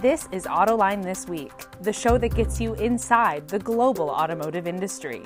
This 0.00 0.30
is 0.32 0.44
Autoline 0.44 1.02
This 1.02 1.28
Week, 1.28 1.52
the 1.82 1.92
show 1.92 2.16
that 2.16 2.34
gets 2.34 2.58
you 2.58 2.72
inside 2.76 3.46
the 3.48 3.58
global 3.58 4.08
automotive 4.08 4.66
industry. 4.66 5.20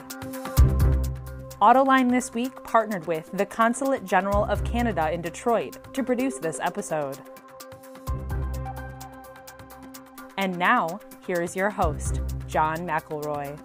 Autoline 1.63 2.11
This 2.11 2.35
Week 2.35 2.53
partnered 2.65 3.07
with 3.07 3.31
the 3.35 3.47
Consulate 3.47 4.05
General 4.05 4.45
of 4.47 4.65
Canada 4.65 5.13
in 5.13 5.23
Detroit 5.23 5.95
to 5.95 6.03
produce 6.03 6.39
this 6.39 6.59
episode. 6.61 7.17
And 10.39 10.59
now, 10.59 10.99
here 11.25 11.41
is 11.41 11.55
your 11.55 11.71
host, 11.71 12.21
John 12.49 12.79
McElroy. 12.79 13.57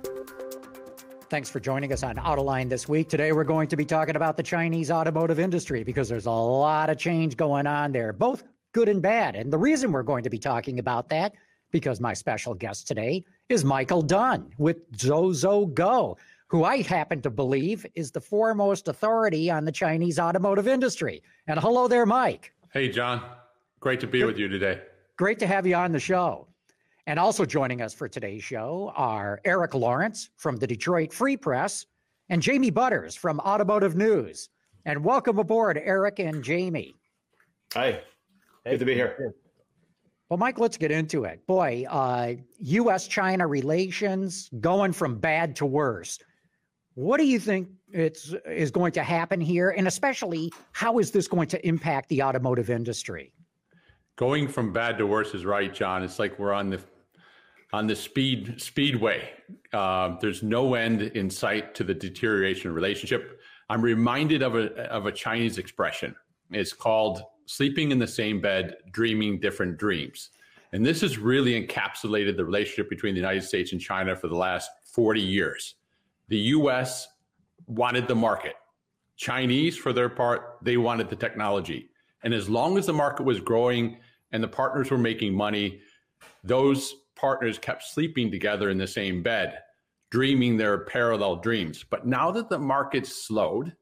Thanks 1.27 1.49
for 1.49 1.59
joining 1.59 1.91
us 1.91 2.03
on 2.03 2.17
Autoline 2.17 2.69
this 2.69 2.87
week. 2.87 3.09
Today, 3.09 3.31
we're 3.31 3.43
going 3.43 3.67
to 3.69 3.75
be 3.75 3.85
talking 3.85 4.15
about 4.15 4.37
the 4.37 4.43
Chinese 4.43 4.91
automotive 4.91 5.39
industry 5.39 5.83
because 5.83 6.07
there's 6.07 6.27
a 6.27 6.31
lot 6.31 6.91
of 6.91 6.99
change 6.99 7.35
going 7.35 7.65
on 7.65 7.91
there, 7.91 8.13
both 8.13 8.43
good 8.71 8.89
and 8.89 9.01
bad. 9.01 9.35
And 9.35 9.51
the 9.51 9.57
reason 9.57 9.91
we're 9.91 10.03
going 10.03 10.23
to 10.23 10.29
be 10.29 10.39
talking 10.39 10.79
about 10.79 11.09
that, 11.09 11.33
because 11.71 11.99
my 11.99 12.13
special 12.13 12.53
guest 12.53 12.87
today 12.87 13.23
is 13.49 13.63
Michael 13.63 14.01
Dunn 14.01 14.51
with 14.57 14.77
Zozo 14.97 15.67
Go, 15.67 16.17
who 16.47 16.63
I 16.63 16.81
happen 16.81 17.21
to 17.21 17.29
believe 17.29 17.85
is 17.95 18.11
the 18.11 18.21
foremost 18.21 18.87
authority 18.87 19.51
on 19.51 19.65
the 19.65 19.71
Chinese 19.71 20.19
automotive 20.19 20.67
industry. 20.67 21.21
And 21.47 21.59
hello 21.59 21.87
there, 21.87 22.05
Mike. 22.05 22.53
Hey, 22.73 22.89
John. 22.89 23.21
Great 23.79 23.99
to 24.01 24.07
be 24.07 24.23
with 24.23 24.37
you 24.37 24.47
today. 24.47 24.81
Great 25.17 25.39
to 25.39 25.47
have 25.47 25.65
you 25.65 25.75
on 25.75 25.91
the 25.91 25.99
show. 25.99 26.47
And 27.07 27.17
also 27.17 27.45
joining 27.45 27.81
us 27.81 27.93
for 27.93 28.07
today's 28.07 28.43
show 28.43 28.91
are 28.95 29.41
Eric 29.45 29.73
Lawrence 29.73 30.29
from 30.37 30.57
the 30.57 30.67
Detroit 30.67 31.11
Free 31.13 31.37
Press 31.37 31.85
and 32.29 32.41
Jamie 32.41 32.69
Butters 32.69 33.15
from 33.15 33.39
Automotive 33.39 33.95
News. 33.95 34.49
And 34.85 35.03
welcome 35.03 35.39
aboard, 35.39 35.79
Eric 35.83 36.19
and 36.19 36.43
Jamie. 36.43 36.95
Hi. 37.73 38.01
Hey. 38.65 38.71
Good 38.71 38.79
to 38.79 38.85
be 38.85 38.93
here. 38.95 39.33
Well, 40.29 40.37
Mike, 40.37 40.59
let's 40.59 40.77
get 40.77 40.91
into 40.91 41.23
it. 41.23 41.45
Boy, 41.47 41.85
uh, 41.89 42.33
U.S. 42.59 43.07
China 43.07 43.47
relations 43.47 44.49
going 44.59 44.91
from 44.91 45.17
bad 45.17 45.55
to 45.57 45.65
worse. 45.65 46.19
What 46.93 47.17
do 47.17 47.25
you 47.25 47.39
think 47.39 47.69
it's 47.91 48.35
is 48.45 48.69
going 48.69 48.91
to 48.91 49.03
happen 49.03 49.41
here, 49.41 49.71
and 49.71 49.87
especially 49.87 50.51
how 50.71 50.99
is 50.99 51.11
this 51.11 51.27
going 51.27 51.47
to 51.49 51.67
impact 51.67 52.09
the 52.09 52.21
automotive 52.21 52.69
industry? 52.69 53.33
Going 54.17 54.47
from 54.47 54.71
bad 54.73 54.97
to 54.97 55.07
worse 55.07 55.33
is 55.33 55.45
right, 55.45 55.73
John. 55.73 56.03
It's 56.03 56.19
like 56.19 56.37
we're 56.37 56.53
on 56.53 56.69
the 56.69 56.81
on 57.73 57.87
the 57.87 57.95
speed 57.95 58.61
speedway. 58.61 59.29
Uh, 59.73 60.17
there's 60.19 60.43
no 60.43 60.75
end 60.75 61.01
in 61.01 61.29
sight 61.29 61.73
to 61.75 61.83
the 61.83 61.93
deterioration 61.93 62.71
relationship. 62.71 63.39
I'm 63.69 63.81
reminded 63.81 64.43
of 64.43 64.55
a 64.55 64.73
of 64.91 65.05
a 65.05 65.11
Chinese 65.11 65.57
expression. 65.57 66.15
It's 66.51 66.73
called 66.73 67.23
sleeping 67.49 67.91
in 67.91 67.97
the 67.97 68.05
same 68.05 68.39
bed, 68.39 68.75
dreaming 68.91 69.39
different 69.39 69.75
dreams. 69.75 70.29
And 70.71 70.85
this 70.85 71.01
has 71.01 71.17
really 71.17 71.59
encapsulated 71.59 72.37
the 72.37 72.45
relationship 72.45 72.91
between 72.91 73.15
the 73.15 73.19
United 73.19 73.43
States 73.43 73.71
and 73.71 73.81
China 73.81 74.15
for 74.15 74.27
the 74.27 74.35
last 74.35 74.69
40 74.93 75.19
years. 75.19 75.73
The 76.27 76.37
US 76.37 77.07
wanted 77.65 78.07
the 78.07 78.13
market. 78.13 78.53
Chinese, 79.17 79.75
for 79.75 79.93
their 79.93 80.09
part, 80.09 80.59
they 80.61 80.77
wanted 80.77 81.09
the 81.09 81.15
technology. 81.15 81.89
And 82.21 82.35
as 82.35 82.47
long 82.47 82.77
as 82.77 82.85
the 82.85 82.93
market 82.93 83.23
was 83.23 83.39
growing 83.39 83.97
and 84.31 84.43
the 84.43 84.47
partners 84.47 84.91
were 84.91 84.99
making 84.99 85.33
money, 85.33 85.81
those 86.43 86.93
partners 87.15 87.57
kept 87.57 87.81
sleeping 87.83 88.29
together 88.29 88.69
in 88.69 88.77
the 88.77 88.85
same 88.85 89.23
bed, 89.23 89.57
dreaming 90.11 90.55
their 90.55 90.85
parallel 90.85 91.37
dreams. 91.37 91.83
But 91.89 92.05
now 92.05 92.29
that 92.29 92.47
the 92.47 92.59
market's 92.59 93.25
slowed, 93.25 93.75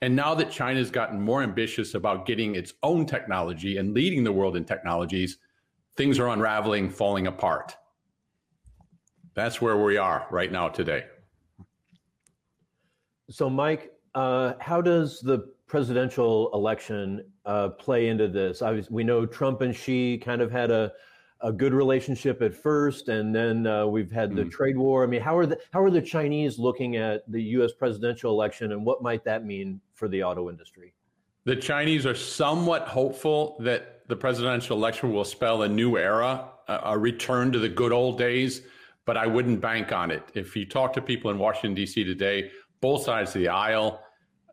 and 0.00 0.14
now 0.14 0.34
that 0.34 0.50
China's 0.50 0.90
gotten 0.90 1.20
more 1.20 1.42
ambitious 1.42 1.94
about 1.94 2.24
getting 2.24 2.54
its 2.54 2.74
own 2.82 3.04
technology 3.04 3.78
and 3.78 3.94
leading 3.94 4.22
the 4.22 4.32
world 4.32 4.56
in 4.56 4.64
technologies, 4.64 5.38
things 5.96 6.18
are 6.18 6.28
unraveling, 6.28 6.88
falling 6.88 7.26
apart. 7.26 7.76
That's 9.34 9.60
where 9.60 9.76
we 9.76 9.96
are 9.96 10.26
right 10.30 10.52
now 10.52 10.68
today. 10.68 11.04
So, 13.30 13.50
Mike, 13.50 13.92
uh, 14.14 14.54
how 14.60 14.80
does 14.80 15.20
the 15.20 15.52
presidential 15.66 16.50
election 16.54 17.24
uh, 17.44 17.70
play 17.70 18.08
into 18.08 18.28
this? 18.28 18.62
Obviously, 18.62 18.94
we 18.94 19.04
know 19.04 19.26
Trump 19.26 19.60
and 19.60 19.74
Xi 19.74 20.18
kind 20.18 20.40
of 20.40 20.50
had 20.50 20.70
a 20.70 20.92
a 21.40 21.52
good 21.52 21.72
relationship 21.72 22.42
at 22.42 22.52
first, 22.52 23.08
and 23.08 23.32
then 23.32 23.64
uh, 23.66 23.86
we've 23.86 24.10
had 24.10 24.34
the 24.34 24.42
mm. 24.42 24.50
trade 24.50 24.76
war. 24.76 25.04
I 25.04 25.06
mean, 25.06 25.20
how 25.20 25.36
are 25.36 25.46
the 25.46 25.58
how 25.72 25.80
are 25.82 25.90
the 25.90 26.02
Chinese 26.02 26.58
looking 26.58 26.96
at 26.96 27.30
the 27.30 27.40
U.S. 27.42 27.72
presidential 27.72 28.32
election, 28.32 28.72
and 28.72 28.84
what 28.84 29.02
might 29.02 29.24
that 29.24 29.44
mean 29.44 29.80
for 29.98 30.08
the 30.08 30.22
auto 30.22 30.48
industry? 30.48 30.94
The 31.44 31.56
Chinese 31.56 32.06
are 32.06 32.14
somewhat 32.14 32.88
hopeful 32.88 33.56
that 33.60 34.06
the 34.08 34.16
presidential 34.16 34.76
election 34.76 35.12
will 35.12 35.24
spell 35.24 35.62
a 35.62 35.68
new 35.68 35.96
era, 35.96 36.48
a, 36.68 36.98
return 36.98 37.52
to 37.52 37.58
the 37.58 37.68
good 37.68 37.92
old 37.92 38.18
days. 38.18 38.62
But 39.04 39.16
I 39.16 39.26
wouldn't 39.26 39.60
bank 39.60 39.90
on 39.90 40.10
it. 40.10 40.22
If 40.34 40.54
you 40.54 40.66
talk 40.66 40.92
to 40.94 41.00
people 41.00 41.30
in 41.30 41.38
Washington 41.38 41.74
D.C. 41.74 42.04
today, 42.04 42.50
both 42.82 43.04
sides 43.04 43.34
of 43.34 43.40
the 43.40 43.48
aisle, 43.48 44.02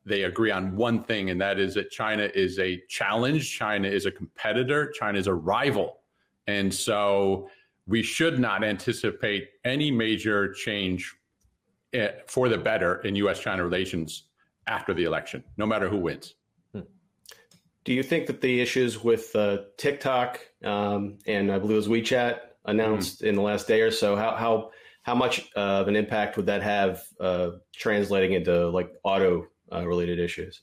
they 0.06 0.24
agree 0.24 0.52
on 0.52 0.78
one 0.78 1.04
thing, 1.04 1.30
and 1.30 1.42
that 1.42 1.60
is 1.60 1.74
that 1.74 1.92
China 1.92 2.30
is 2.34 2.58
a 2.60 2.82
challenge. 2.88 3.52
China 3.52 3.90
is 3.90 4.06
a 4.06 4.12
competitor. 4.12 4.92
China 4.92 5.20
is 5.20 5.28
a 5.28 5.34
rival 5.34 6.00
and 6.48 6.74
so 6.74 7.50
we 7.88 8.02
should 8.02 8.40
not 8.40 8.64
anticipate 8.64 9.50
any 9.64 9.92
major 9.92 10.54
change 10.54 11.16
eh, 11.94 12.12
for 12.28 12.50
the 12.50 12.58
better 12.58 13.02
in 13.02 13.16
US 13.16 13.40
China 13.40 13.64
relations 13.64 14.24
after 14.68 14.94
the 14.94 15.04
election, 15.04 15.44
no 15.58 15.66
matter 15.66 15.90
who 15.90 15.98
wins. 15.98 16.36
Hmm. 16.74 16.82
Do 17.84 17.94
you 17.94 18.04
think 18.04 18.28
that 18.28 18.42
the 18.42 18.62
issues 18.62 19.04
with 19.04 19.36
uh, 19.36 19.60
TikTok 19.78 20.40
um, 20.64 21.20
and 21.28 21.52
I 21.52 21.60
believe 21.60 21.76
it 21.76 21.78
was 21.78 21.88
WeChat 21.88 22.40
announced 22.66 23.22
mm 23.22 23.28
in 23.28 23.36
the 23.36 23.42
last 23.42 23.68
day 23.68 23.82
or 23.82 23.92
so, 23.92 24.16
how, 24.16 24.36
how, 24.36 24.72
how 25.04 25.14
much 25.14 25.52
of 25.56 25.88
an 25.88 25.96
impact 25.96 26.36
would 26.36 26.48
that 26.48 26.64
have 26.64 27.04
uh, 27.20 27.52
translating 27.76 28.34
into 28.34 28.70
like 28.70 28.92
auto 29.04 29.46
uh, 29.72 29.86
related 29.86 30.20
issues? 30.20 30.62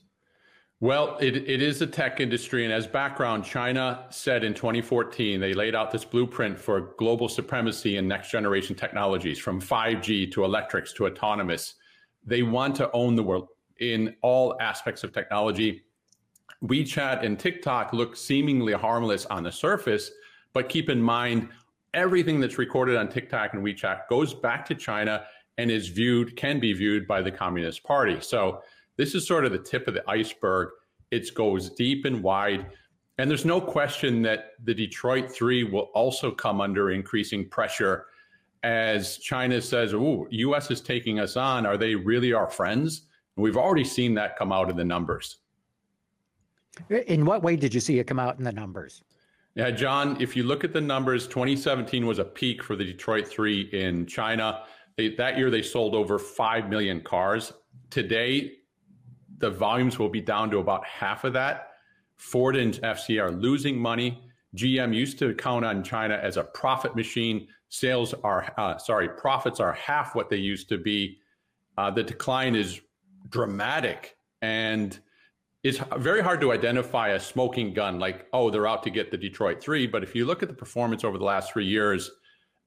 Well, 0.83 1.17
it, 1.21 1.37
it 1.37 1.61
is 1.61 1.81
a 1.81 1.87
tech 1.87 2.19
industry. 2.19 2.65
And 2.65 2.73
as 2.73 2.85
background, 2.85 3.45
China 3.45 4.05
said 4.09 4.43
in 4.43 4.53
2014, 4.53 5.39
they 5.39 5.53
laid 5.53 5.75
out 5.75 5.91
this 5.91 6.03
blueprint 6.03 6.59
for 6.59 6.93
global 6.97 7.29
supremacy 7.29 7.95
in 7.95 8.05
next 8.05 8.31
generation 8.31 8.75
technologies 8.75 9.39
from 9.39 9.61
5G 9.61 10.29
to 10.33 10.43
electrics 10.43 10.91
to 10.95 11.05
autonomous. 11.05 11.75
They 12.25 12.43
want 12.43 12.75
to 12.75 12.91
own 12.91 13.15
the 13.15 13.23
world 13.23 13.47
in 13.79 14.15
all 14.21 14.55
aspects 14.59 15.03
of 15.03 15.13
technology. 15.13 15.83
WeChat 16.63 17.25
and 17.25 17.37
TikTok 17.37 17.93
look 17.93 18.15
seemingly 18.15 18.73
harmless 18.73 19.25
on 19.25 19.43
the 19.43 19.51
surface, 19.51 20.11
but 20.53 20.69
keep 20.69 20.89
in 20.89 21.01
mind 21.01 21.49
everything 21.93 22.39
that's 22.39 22.57
recorded 22.57 22.95
on 22.95 23.09
TikTok 23.09 23.53
and 23.53 23.63
WeChat 23.63 24.07
goes 24.09 24.33
back 24.33 24.65
to 24.67 24.75
China 24.75 25.25
and 25.57 25.69
is 25.69 25.89
viewed, 25.89 26.35
can 26.35 26.59
be 26.59 26.73
viewed 26.73 27.07
by 27.07 27.21
the 27.21 27.31
Communist 27.31 27.83
Party. 27.83 28.19
So 28.21 28.61
this 28.97 29.13
is 29.13 29.27
sort 29.27 29.45
of 29.45 29.51
the 29.51 29.59
tip 29.59 29.87
of 29.87 29.93
the 29.93 30.09
iceberg. 30.09 30.69
It 31.11 31.33
goes 31.35 31.69
deep 31.69 32.05
and 32.05 32.23
wide. 32.23 32.67
And 33.17 33.29
there's 33.29 33.45
no 33.45 33.61
question 33.61 34.23
that 34.23 34.51
the 34.63 34.73
Detroit 34.73 35.31
Three 35.31 35.63
will 35.63 35.91
also 35.93 36.31
come 36.31 36.61
under 36.61 36.91
increasing 36.91 37.47
pressure 37.47 38.07
as 38.63 39.17
China 39.17 39.61
says, 39.61 39.93
"Oh, 39.93 40.25
U.S. 40.31 40.71
is 40.71 40.81
taking 40.81 41.19
us 41.19 41.35
on. 41.35 41.65
Are 41.65 41.77
they 41.77 41.95
really 41.95 42.33
our 42.33 42.49
friends?" 42.49 43.03
We've 43.35 43.57
already 43.57 43.83
seen 43.83 44.13
that 44.15 44.37
come 44.37 44.51
out 44.51 44.69
in 44.69 44.77
the 44.77 44.83
numbers. 44.83 45.39
In 46.89 47.25
what 47.25 47.43
way 47.43 47.55
did 47.55 47.73
you 47.73 47.79
see 47.79 47.99
it 47.99 48.05
come 48.05 48.19
out 48.19 48.37
in 48.37 48.43
the 48.43 48.51
numbers? 48.51 49.03
Yeah, 49.55 49.69
John, 49.69 50.17
if 50.19 50.35
you 50.35 50.43
look 50.43 50.63
at 50.63 50.73
the 50.73 50.81
numbers, 50.81 51.27
2017 51.27 52.05
was 52.05 52.19
a 52.19 52.25
peak 52.25 52.63
for 52.63 52.75
the 52.75 52.83
Detroit 52.83 53.27
Three 53.27 53.61
in 53.71 54.07
China. 54.07 54.63
They, 54.97 55.09
that 55.15 55.37
year, 55.37 55.49
they 55.51 55.61
sold 55.61 55.93
over 55.93 56.17
5 56.17 56.69
million 56.69 57.01
cars. 57.01 57.53
Today, 57.89 58.53
the 59.37 59.49
volumes 59.49 59.99
will 59.99 60.09
be 60.09 60.21
down 60.21 60.49
to 60.51 60.57
about 60.57 60.85
half 60.85 61.23
of 61.23 61.33
that. 61.33 61.69
Ford 62.15 62.55
and 62.55 62.73
FCA 62.81 63.21
are 63.23 63.31
losing 63.31 63.77
money. 63.77 64.23
GM 64.55 64.93
used 64.93 65.19
to 65.19 65.33
count 65.33 65.65
on 65.65 65.83
China 65.83 66.15
as 66.15 66.37
a 66.37 66.43
profit 66.43 66.95
machine. 66.95 67.47
Sales 67.69 68.13
are, 68.23 68.51
uh, 68.57 68.77
sorry, 68.77 69.09
profits 69.09 69.59
are 69.59 69.73
half 69.73 70.15
what 70.15 70.29
they 70.29 70.37
used 70.37 70.69
to 70.69 70.77
be. 70.77 71.17
Uh, 71.77 71.89
the 71.89 72.03
decline 72.03 72.55
is 72.55 72.81
dramatic. 73.29 74.15
And 74.41 74.99
it's 75.63 75.79
very 75.97 76.21
hard 76.21 76.41
to 76.41 76.51
identify 76.51 77.09
a 77.09 77.19
smoking 77.19 77.73
gun 77.73 77.97
like, 77.99 78.27
oh, 78.33 78.49
they're 78.49 78.67
out 78.67 78.83
to 78.83 78.89
get 78.89 79.11
the 79.11 79.17
Detroit 79.17 79.61
Three. 79.61 79.87
But 79.87 80.03
if 80.03 80.13
you 80.13 80.25
look 80.25 80.43
at 80.43 80.49
the 80.49 80.55
performance 80.55 81.03
over 81.03 81.17
the 81.17 81.23
last 81.23 81.53
three 81.53 81.65
years, 81.65 82.11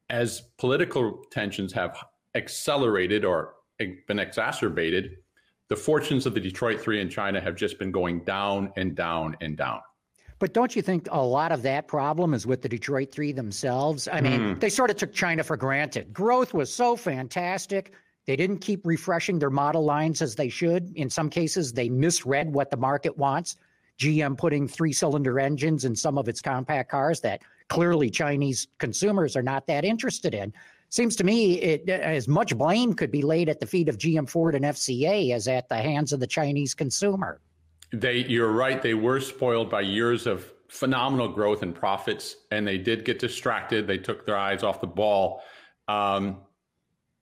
as 0.08 0.42
political 0.58 1.24
tensions 1.30 1.72
have 1.72 1.96
accelerated 2.34 3.24
or 3.24 3.54
been 3.78 4.18
exacerbated, 4.18 5.18
the 5.68 5.76
fortunes 5.76 6.26
of 6.26 6.34
the 6.34 6.40
Detroit 6.40 6.80
Three 6.80 7.00
in 7.00 7.10
China 7.10 7.40
have 7.40 7.54
just 7.54 7.78
been 7.78 7.90
going 7.90 8.20
down 8.20 8.72
and 8.76 8.94
down 8.94 9.36
and 9.40 9.56
down. 9.56 9.80
But 10.38 10.52
don't 10.52 10.76
you 10.76 10.82
think 10.82 11.08
a 11.10 11.22
lot 11.22 11.50
of 11.50 11.62
that 11.62 11.88
problem 11.88 12.34
is 12.34 12.46
with 12.46 12.62
the 12.62 12.68
Detroit 12.68 13.10
Three 13.10 13.32
themselves? 13.32 14.06
I 14.10 14.20
mean, 14.20 14.40
mm. 14.40 14.60
they 14.60 14.68
sort 14.68 14.90
of 14.90 14.96
took 14.96 15.12
China 15.12 15.42
for 15.42 15.56
granted. 15.56 16.12
Growth 16.12 16.54
was 16.54 16.72
so 16.72 16.94
fantastic. 16.94 17.92
They 18.26 18.37
didn't 18.37 18.58
keep 18.58 18.84
refreshing 18.84 19.38
their 19.38 19.50
model 19.50 19.84
lines 19.84 20.20
as 20.20 20.34
they 20.34 20.49
should. 20.49 20.93
In 20.96 21.08
some 21.08 21.31
cases, 21.31 21.73
they 21.73 21.88
misread 21.88 22.52
what 22.52 22.70
the 22.70 22.76
market 22.76 23.17
wants. 23.17 23.56
GM 23.99 24.37
putting 24.37 24.69
three 24.69 24.93
cylinder 24.93 25.40
engines 25.40 25.84
in 25.84 25.96
some 25.96 26.19
of 26.19 26.28
its 26.28 26.40
compact 26.40 26.90
cars 26.90 27.20
that 27.20 27.43
clearly 27.69 28.11
Chinese 28.11 28.69
consumers 28.78 29.37
are 29.37 29.43
not 29.43 29.67
that 29.69 29.84
interested 29.84 30.34
in. 30.34 30.52
Seems 30.88 31.17
to 31.17 31.25
me 31.25 31.55
it, 31.55 31.88
as 31.88 32.28
much 32.28 32.56
blame 32.56 32.94
could 32.94 33.11
be 33.11 33.23
laid 33.23 33.49
at 33.49 33.58
the 33.58 33.67
feet 33.67 33.88
of 33.88 33.96
GM 33.96 34.28
Ford 34.28 34.55
and 34.55 34.64
FCA 34.64 35.32
as 35.32 35.49
at 35.49 35.69
the 35.69 35.76
hands 35.76 36.12
of 36.12 36.20
the 36.20 36.26
Chinese 36.26 36.75
consumer. 36.75 37.40
They, 37.93 38.19
you're 38.19 38.52
right. 38.52 38.82
They 38.82 38.94
were 38.94 39.20
spoiled 39.20 39.70
by 39.70 39.81
years 39.82 40.26
of 40.26 40.52
phenomenal 40.69 41.28
growth 41.28 41.62
and 41.62 41.75
profits, 41.75 42.37
and 42.50 42.67
they 42.67 42.78
did 42.78 43.05
get 43.05 43.19
distracted. 43.19 43.87
They 43.87 43.99
took 43.99 44.26
their 44.26 44.37
eyes 44.37 44.62
off 44.62 44.81
the 44.81 44.87
ball. 44.87 45.43
Um, 45.88 46.38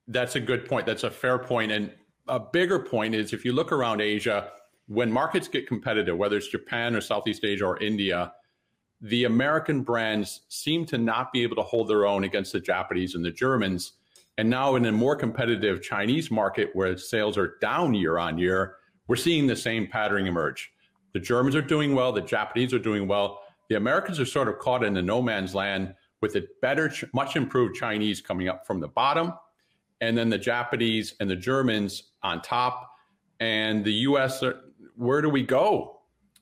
that's 0.08 0.36
a 0.36 0.40
good 0.40 0.66
point. 0.66 0.86
That's 0.86 1.04
a 1.04 1.10
fair 1.10 1.38
point. 1.38 1.72
And 1.72 1.92
a 2.28 2.40
bigger 2.40 2.78
point 2.78 3.14
is 3.14 3.32
if 3.32 3.44
you 3.44 3.52
look 3.52 3.72
around 3.72 4.00
Asia, 4.00 4.50
when 4.86 5.10
markets 5.10 5.48
get 5.48 5.66
competitive, 5.66 6.16
whether 6.16 6.36
it's 6.36 6.48
Japan 6.48 6.94
or 6.94 7.00
Southeast 7.00 7.44
Asia 7.44 7.64
or 7.64 7.82
India, 7.82 8.32
the 9.00 9.24
American 9.24 9.82
brands 9.82 10.42
seem 10.48 10.86
to 10.86 10.98
not 10.98 11.32
be 11.32 11.42
able 11.42 11.56
to 11.56 11.62
hold 11.62 11.88
their 11.88 12.06
own 12.06 12.24
against 12.24 12.52
the 12.52 12.60
Japanese 12.60 13.14
and 13.14 13.24
the 13.24 13.30
Germans. 13.30 13.94
And 14.36 14.50
now, 14.50 14.74
in 14.74 14.84
a 14.86 14.92
more 14.92 15.14
competitive 15.16 15.82
Chinese 15.82 16.30
market 16.30 16.70
where 16.72 16.96
sales 16.96 17.38
are 17.38 17.56
down 17.60 17.94
year 17.94 18.18
on 18.18 18.38
year, 18.38 18.76
we're 19.06 19.16
seeing 19.16 19.46
the 19.46 19.56
same 19.56 19.86
pattern 19.86 20.26
emerge. 20.26 20.72
The 21.12 21.20
Germans 21.20 21.54
are 21.54 21.62
doing 21.62 21.94
well, 21.94 22.12
the 22.12 22.20
Japanese 22.20 22.74
are 22.74 22.78
doing 22.78 23.06
well. 23.06 23.42
The 23.68 23.76
Americans 23.76 24.18
are 24.18 24.26
sort 24.26 24.48
of 24.48 24.58
caught 24.58 24.82
in 24.82 24.94
the 24.94 25.02
no 25.02 25.22
man's 25.22 25.54
land 25.54 25.94
with 26.20 26.36
a 26.36 26.44
better, 26.60 26.92
much 27.12 27.36
improved 27.36 27.76
Chinese 27.76 28.20
coming 28.20 28.48
up 28.48 28.66
from 28.66 28.80
the 28.80 28.88
bottom, 28.88 29.34
and 30.04 30.18
then 30.18 30.28
the 30.28 30.38
Japanese 30.38 31.14
and 31.20 31.30
the 31.30 31.36
Germans 31.36 32.10
on 32.22 32.42
top. 32.42 32.90
And 33.40 33.84
the 33.84 33.92
US, 34.08 34.42
are, 34.42 34.60
where 34.96 35.22
do 35.22 35.30
we 35.30 35.42
go 35.42 36.00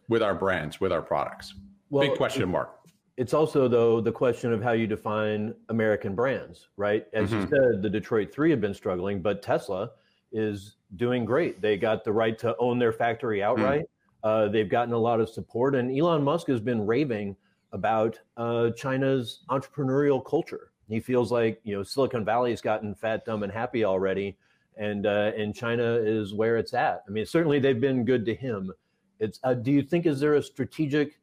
with 0.09 0.23
our 0.23 0.35
brands, 0.35 0.81
with 0.81 0.93
our 0.93 1.00
products? 1.00 1.55
Well, 1.88 2.09
Big 2.09 2.17
question 2.17 2.50
mark. 2.50 2.81
It's 3.17 3.35
also, 3.35 3.69
though, 3.69 4.00
the 4.00 4.11
question 4.11 4.53
of 4.53 4.62
how 4.62 4.73
you 4.73 4.87
define 4.87 5.55
American 5.69 6.14
brands, 6.14 6.69
right? 6.76 7.06
As 7.12 7.31
mm-hmm. 7.31 7.43
you 7.43 7.49
said, 7.49 7.82
the 7.82 7.91
Detroit 7.91 8.32
Three 8.32 8.50
have 8.50 8.61
been 8.61 8.75
struggling, 8.75 9.23
but 9.23 9.43
Tesla 9.43 9.91
is 10.32 10.76
doing 10.97 11.25
great. 11.25 11.61
They 11.61 11.76
got 11.76 12.05
the 12.05 12.12
right 12.12 12.37
to 12.38 12.56
own 12.59 12.79
their 12.79 12.93
factory 12.93 13.41
mm. 13.41 13.44
outright. 13.44 13.82
Mm. 13.82 13.87
Uh, 14.25 14.49
they've 14.49 14.69
gotten 14.69 14.94
a 14.94 14.99
lot 14.99 15.20
of 15.20 15.29
support, 15.29 15.75
and 15.75 15.97
Elon 15.97 16.23
Musk 16.23 16.49
has 16.49 16.61
been 16.61 16.85
raving 16.85 17.37
about 17.73 18.19
uh, 18.37 18.70
China's 18.70 19.44
entrepreneurial 19.50 20.25
culture. 20.25 20.71
He 20.92 21.00
feels 21.00 21.32
like 21.32 21.58
you 21.64 21.74
know 21.74 21.82
Silicon 21.82 22.22
Valley's 22.22 22.60
gotten 22.60 22.94
fat, 22.94 23.24
dumb, 23.24 23.42
and 23.42 23.50
happy 23.50 23.82
already, 23.82 24.36
and 24.76 25.06
uh, 25.06 25.32
and 25.36 25.54
China 25.54 25.94
is 25.94 26.34
where 26.34 26.58
it's 26.58 26.74
at. 26.74 27.02
I 27.08 27.10
mean, 27.10 27.24
certainly 27.24 27.58
they've 27.58 27.80
been 27.80 28.04
good 28.04 28.26
to 28.26 28.34
him. 28.34 28.70
It's. 29.18 29.40
Uh, 29.42 29.54
do 29.54 29.72
you 29.72 29.82
think 29.82 30.04
is 30.04 30.20
there 30.20 30.34
a 30.34 30.42
strategic 30.42 31.18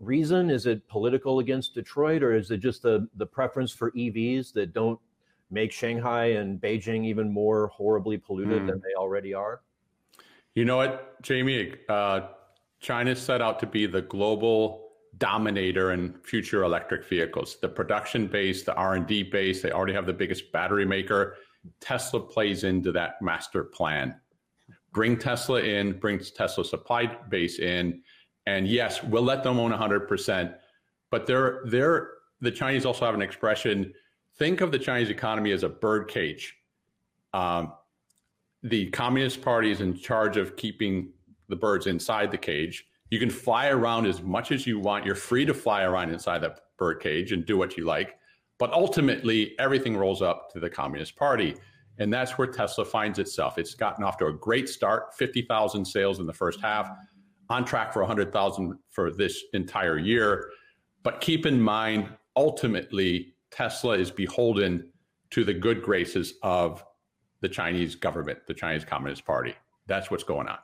reason? 0.00 0.48
Is 0.48 0.64
it 0.64 0.88
political 0.88 1.40
against 1.40 1.74
Detroit, 1.74 2.22
or 2.22 2.34
is 2.34 2.50
it 2.50 2.58
just 2.58 2.80
the 2.80 3.06
the 3.16 3.26
preference 3.26 3.72
for 3.72 3.90
EVs 3.90 4.54
that 4.54 4.72
don't 4.72 4.98
make 5.50 5.70
Shanghai 5.70 6.26
and 6.32 6.58
Beijing 6.58 7.04
even 7.04 7.30
more 7.30 7.66
horribly 7.68 8.16
polluted 8.16 8.62
mm. 8.62 8.66
than 8.68 8.80
they 8.80 8.94
already 8.96 9.34
are? 9.34 9.60
You 10.54 10.64
know 10.64 10.78
what, 10.78 11.20
Jamie? 11.20 11.74
Uh, 11.90 12.28
China 12.80 13.14
set 13.14 13.42
out 13.42 13.60
to 13.60 13.66
be 13.66 13.84
the 13.84 14.00
global 14.00 14.83
dominator 15.18 15.92
in 15.92 16.14
future 16.22 16.64
electric 16.64 17.06
vehicles. 17.06 17.56
The 17.60 17.68
production 17.68 18.26
base, 18.26 18.62
the 18.62 18.74
R&D 18.74 19.24
base, 19.24 19.62
they 19.62 19.70
already 19.70 19.94
have 19.94 20.06
the 20.06 20.12
biggest 20.12 20.52
battery 20.52 20.84
maker. 20.84 21.36
Tesla 21.80 22.20
plays 22.20 22.64
into 22.64 22.92
that 22.92 23.20
master 23.22 23.64
plan. 23.64 24.20
Bring 24.92 25.18
Tesla 25.18 25.60
in, 25.60 25.98
bring 25.98 26.18
Tesla 26.18 26.64
supply 26.64 27.06
base 27.28 27.58
in, 27.58 28.02
and 28.46 28.68
yes, 28.68 29.02
we'll 29.02 29.22
let 29.22 29.42
them 29.42 29.58
own 29.58 29.72
100%. 29.72 30.54
But 31.10 31.26
they're 31.26 31.62
they're 31.66 32.10
the 32.40 32.50
Chinese 32.50 32.84
also 32.84 33.04
have 33.06 33.14
an 33.14 33.22
expression. 33.22 33.92
Think 34.38 34.60
of 34.60 34.72
the 34.72 34.78
Chinese 34.78 35.10
economy 35.10 35.52
as 35.52 35.62
a 35.62 35.68
bird 35.68 36.08
cage. 36.08 36.54
Um, 37.32 37.72
the 38.62 38.90
Communist 38.90 39.42
Party 39.42 39.70
is 39.70 39.80
in 39.80 39.96
charge 39.96 40.36
of 40.36 40.56
keeping 40.56 41.12
the 41.48 41.56
birds 41.56 41.86
inside 41.86 42.30
the 42.30 42.38
cage. 42.38 42.84
You 43.10 43.18
can 43.18 43.30
fly 43.30 43.68
around 43.68 44.06
as 44.06 44.22
much 44.22 44.50
as 44.50 44.66
you 44.66 44.78
want. 44.78 45.04
You're 45.04 45.14
free 45.14 45.44
to 45.44 45.54
fly 45.54 45.82
around 45.82 46.10
inside 46.10 46.38
that 46.38 46.60
bird 46.78 47.00
cage 47.00 47.32
and 47.32 47.44
do 47.44 47.56
what 47.56 47.76
you 47.76 47.84
like. 47.84 48.16
But 48.58 48.72
ultimately, 48.72 49.54
everything 49.58 49.96
rolls 49.96 50.22
up 50.22 50.50
to 50.52 50.60
the 50.60 50.70
Communist 50.70 51.16
Party. 51.16 51.54
And 51.98 52.12
that's 52.12 52.32
where 52.32 52.48
Tesla 52.48 52.84
finds 52.84 53.18
itself. 53.18 53.58
It's 53.58 53.74
gotten 53.74 54.04
off 54.04 54.16
to 54.18 54.26
a 54.26 54.32
great 54.32 54.68
start 54.68 55.14
50,000 55.14 55.84
sales 55.84 56.18
in 56.18 56.26
the 56.26 56.32
first 56.32 56.60
half, 56.60 56.90
on 57.50 57.64
track 57.64 57.92
for 57.92 58.00
100,000 58.00 58.78
for 58.90 59.12
this 59.12 59.44
entire 59.52 59.98
year. 59.98 60.50
But 61.02 61.20
keep 61.20 61.46
in 61.46 61.60
mind, 61.60 62.08
ultimately, 62.36 63.34
Tesla 63.50 63.96
is 63.96 64.10
beholden 64.10 64.90
to 65.30 65.44
the 65.44 65.54
good 65.54 65.82
graces 65.82 66.34
of 66.42 66.84
the 67.40 67.48
Chinese 67.48 67.94
government, 67.94 68.38
the 68.46 68.54
Chinese 68.54 68.84
Communist 68.84 69.24
Party. 69.24 69.54
That's 69.86 70.10
what's 70.10 70.24
going 70.24 70.48
on. 70.48 70.58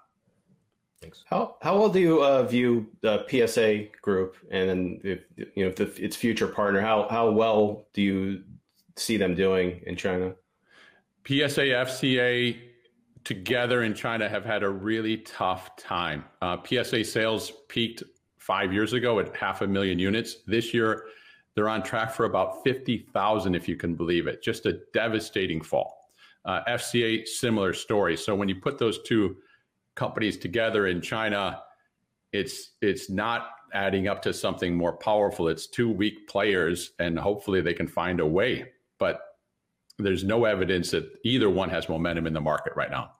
Thanks. 1.01 1.25
How 1.27 1.57
how 1.63 1.79
well 1.79 1.89
do 1.89 1.99
you 1.99 2.23
uh, 2.23 2.43
view 2.43 2.87
the 3.01 3.25
PSA 3.29 3.87
group 4.03 4.37
and 4.51 4.69
then 4.69 5.01
if, 5.03 5.21
you 5.57 5.65
know 5.65 5.71
the, 5.71 5.87
its 6.03 6.15
future 6.15 6.47
partner? 6.47 6.81
How 6.81 7.09
how 7.09 7.31
well 7.31 7.87
do 7.95 8.03
you 8.03 8.43
see 8.97 9.17
them 9.17 9.35
doing 9.35 9.81
in 9.87 9.97
China? 9.97 10.35
PSA 11.27 11.63
FCA 11.63 12.59
together 13.25 13.83
in 13.83 13.95
China 13.95 14.29
have 14.29 14.45
had 14.45 14.63
a 14.63 14.69
really 14.69 15.19
tough 15.19 15.77
time. 15.77 16.25
Uh, 16.43 16.57
PSA 16.65 17.05
sales 17.05 17.53
peaked 17.69 18.03
five 18.39 18.73
years 18.73 18.93
ago 18.93 19.21
at 19.21 19.35
half 19.37 19.63
a 19.63 19.67
million 19.67 19.99
units. 19.99 20.37
This 20.47 20.73
year, 20.73 21.07
they're 21.55 21.69
on 21.69 21.83
track 21.83 22.13
for 22.13 22.25
about 22.25 22.65
50,000, 22.65 23.55
if 23.55 23.69
you 23.69 23.77
can 23.77 23.95
believe 23.95 24.27
it. 24.27 24.43
Just 24.43 24.67
a 24.67 24.81
devastating 24.95 25.61
fall. 25.61 26.09
Uh, 26.45 26.63
FCA, 26.69 27.27
similar 27.27 27.75
story. 27.75 28.17
So 28.17 28.35
when 28.35 28.49
you 28.49 28.57
put 28.57 28.79
those 28.79 29.03
two 29.03 29.37
companies 29.95 30.37
together 30.37 30.87
in 30.87 31.01
China, 31.01 31.63
it's 32.33 32.73
it's 32.81 33.11
not 33.11 33.51
adding 33.73 34.09
up 34.09 34.23
to 34.23 34.33
something 34.33 34.75
more 34.75 34.97
powerful. 34.97 35.49
It's 35.49 35.67
two 35.67 35.91
weak 35.91 36.29
players, 36.29 36.93
and 36.99 37.19
hopefully 37.19 37.61
they 37.61 37.75
can 37.75 37.89
find 37.89 38.21
a 38.21 38.27
way. 38.27 38.73
But 38.99 39.21
there's 39.99 40.25
no 40.25 40.45
evidence 40.45 40.91
that 40.93 41.11
either 41.25 41.51
one 41.51 41.71
has 41.71 41.89
momentum 41.89 42.27
in 42.27 42.33
the 42.33 42.41
market 42.41 42.75
right 42.77 42.91
now. 42.91 43.13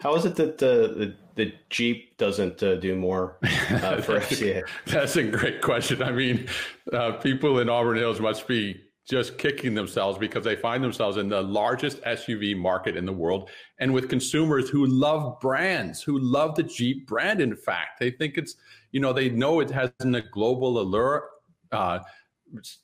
How 0.00 0.14
is 0.16 0.24
it 0.24 0.34
that 0.36 0.58
the 0.58 1.14
the, 1.36 1.44
the 1.44 1.54
Jeep 1.70 2.16
doesn't 2.16 2.62
uh, 2.62 2.76
do 2.76 2.96
more 2.96 3.38
uh, 3.42 4.00
for 4.00 4.18
FCA? 4.20 4.62
That's 4.86 5.16
a 5.16 5.22
great 5.22 5.62
question. 5.62 6.02
I 6.02 6.10
mean, 6.10 6.48
uh, 6.92 7.12
people 7.12 7.60
in 7.60 7.68
Auburn 7.68 7.98
Hills 7.98 8.20
must 8.20 8.48
be 8.48 8.80
just 9.12 9.36
kicking 9.36 9.74
themselves 9.74 10.16
because 10.16 10.42
they 10.42 10.56
find 10.56 10.82
themselves 10.82 11.18
in 11.18 11.28
the 11.28 11.42
largest 11.42 12.00
SUV 12.04 12.56
market 12.56 12.96
in 12.96 13.04
the 13.04 13.12
world 13.12 13.50
and 13.78 13.92
with 13.92 14.08
consumers 14.08 14.70
who 14.70 14.86
love 14.86 15.38
brands, 15.38 16.02
who 16.02 16.18
love 16.18 16.54
the 16.54 16.62
Jeep 16.62 17.06
brand. 17.06 17.38
In 17.38 17.54
fact, 17.54 18.00
they 18.00 18.10
think 18.10 18.38
it's, 18.38 18.56
you 18.90 19.00
know, 19.00 19.12
they 19.12 19.28
know 19.28 19.60
it 19.60 19.70
has 19.70 19.90
a 20.00 20.22
global 20.32 20.80
allure. 20.80 21.28
Uh, 21.70 21.98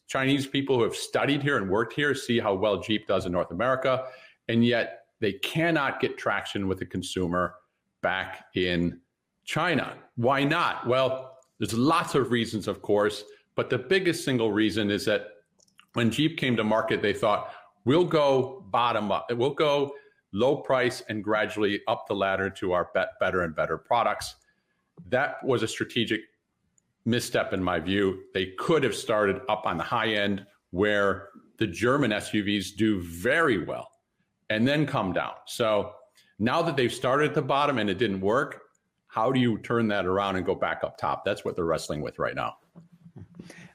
Chinese 0.06 0.47
people 0.47 0.76
who 0.76 0.82
have 0.82 0.94
studied 0.94 1.42
here 1.42 1.56
and 1.56 1.70
worked 1.70 1.94
here 1.94 2.14
see 2.14 2.38
how 2.38 2.52
well 2.52 2.78
Jeep 2.78 3.06
does 3.06 3.25
in 3.25 3.32
North 3.32 3.50
America, 3.50 4.04
and 4.49 4.62
yet 4.62 5.04
they 5.20 5.32
cannot 5.32 5.99
get 5.99 6.18
traction 6.18 6.68
with 6.68 6.78
the 6.78 6.87
consumer 6.87 7.54
back 8.02 8.44
in 8.54 9.00
China. 9.47 9.94
Why 10.16 10.44
not? 10.44 10.87
Well, 10.87 11.38
there's 11.58 11.73
lots 11.73 12.14
of 12.14 12.30
reasons, 12.30 12.68
of 12.68 12.82
course, 12.82 13.25
but 13.56 13.70
the 13.70 13.78
biggest 13.78 14.26
single 14.26 14.52
reason 14.52 14.90
is 14.90 15.06
that 15.06 15.28
when 15.95 16.11
Jeep 16.11 16.37
came 16.37 16.57
to 16.57 16.64
market, 16.64 17.02
they 17.02 17.12
thought, 17.12 17.52
we'll 17.85 18.04
go 18.04 18.64
bottom 18.71 19.11
up. 19.11 19.26
We'll 19.30 19.54
go 19.54 19.92
low 20.33 20.57
price 20.57 21.02
and 21.09 21.25
gradually 21.25 21.80
up 21.88 22.07
the 22.07 22.14
ladder 22.14 22.50
to 22.50 22.73
our 22.73 22.90
better 23.21 23.42
and 23.42 23.54
better 23.54 23.78
products. 23.78 24.35
That 25.09 25.42
was 25.45 25.62
a 25.62 25.68
strategic 25.68 26.21
misstep 27.04 27.52
in 27.52 27.62
my 27.62 27.80
view. 27.80 28.25
They 28.35 28.52
could 28.59 28.83
have 28.85 28.95
started 28.95 29.40
up 29.49 29.62
on 29.64 29.78
the 29.78 29.85
high 29.85 30.09
end 30.09 30.45
where 30.71 31.30
the 31.59 31.66
German 31.66 32.11
SUVs 32.11 32.76
do 32.76 33.00
very 33.00 33.64
well 33.64 33.90
and 34.50 34.68
then 34.68 34.87
come 34.87 35.12
down. 35.12 35.33
So 35.47 35.92
now 36.38 36.62
that 36.62 36.76
they've 36.76 36.92
started 36.92 37.28
at 37.28 37.35
the 37.35 37.42
bottom 37.42 37.78
and 37.78 37.88
it 37.88 37.99
didn't 37.99 38.21
work, 38.21 38.62
how 39.07 39.33
do 39.33 39.40
you 39.40 39.59
turn 39.59 39.88
that 39.88 40.04
around 40.04 40.37
and 40.37 40.45
go 40.45 40.54
back 40.54 40.85
up 40.85 40.99
top? 40.99 41.25
That's 41.25 41.45
what 41.45 41.57
they're 41.57 41.64
wrestling 41.64 42.02
with 42.02 42.18
right 42.18 42.35
now. 42.35 42.59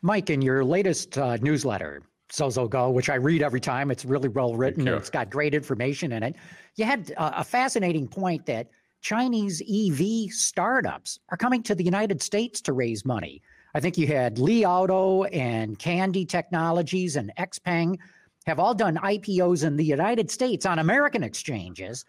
Mike, 0.03 0.29
in 0.29 0.41
your 0.41 0.65
latest 0.65 1.17
uh, 1.17 1.37
newsletter, 1.37 2.03
Zozo 2.31 2.67
Go, 2.67 2.91
which 2.91 3.09
I 3.09 3.15
read 3.15 3.41
every 3.41 3.61
time, 3.61 3.89
it's 3.89 4.03
really 4.03 4.27
well 4.27 4.53
written 4.53 4.85
and 4.87 4.97
it's 4.97 5.09
got 5.09 5.29
great 5.29 5.55
information 5.55 6.11
in 6.11 6.23
it. 6.23 6.35
You 6.75 6.83
had 6.83 7.13
uh, 7.15 7.31
a 7.37 7.43
fascinating 7.43 8.09
point 8.09 8.45
that 8.47 8.67
Chinese 9.01 9.61
EV 9.61 10.29
startups 10.31 11.19
are 11.29 11.37
coming 11.37 11.63
to 11.63 11.73
the 11.73 11.83
United 11.85 12.21
States 12.21 12.59
to 12.61 12.73
raise 12.73 13.05
money. 13.05 13.41
I 13.73 13.79
think 13.79 13.97
you 13.97 14.05
had 14.07 14.39
Li 14.39 14.65
Auto 14.65 15.23
and 15.25 15.79
Kandi 15.79 16.27
Technologies 16.27 17.15
and 17.15 17.31
Xpeng 17.37 17.97
have 18.45 18.59
all 18.59 18.73
done 18.73 18.97
IPOs 18.97 19.65
in 19.65 19.77
the 19.77 19.85
United 19.85 20.29
States 20.29 20.65
on 20.65 20.79
American 20.79 21.23
exchanges. 21.23 22.03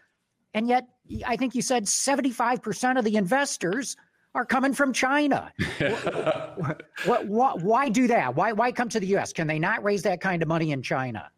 And 0.53 0.67
yet, 0.67 0.87
I 1.25 1.37
think 1.37 1.55
you 1.55 1.61
said 1.61 1.85
75% 1.85 2.99
of 2.99 3.05
the 3.05 3.15
investors 3.15 3.95
are 4.35 4.45
coming 4.45 4.73
from 4.73 4.93
China. 4.93 5.51
what, 5.79 6.83
what, 7.05 7.27
what, 7.27 7.61
why 7.61 7.89
do 7.89 8.05
that? 8.07 8.35
Why, 8.35 8.51
why 8.51 8.71
come 8.71 8.89
to 8.89 8.99
the 8.99 9.07
U.S.? 9.07 9.33
Can 9.33 9.47
they 9.47 9.57
not 9.57 9.83
raise 9.83 10.03
that 10.03 10.21
kind 10.21 10.41
of 10.41 10.47
money 10.47 10.71
in 10.71 10.81
China? 10.81 11.31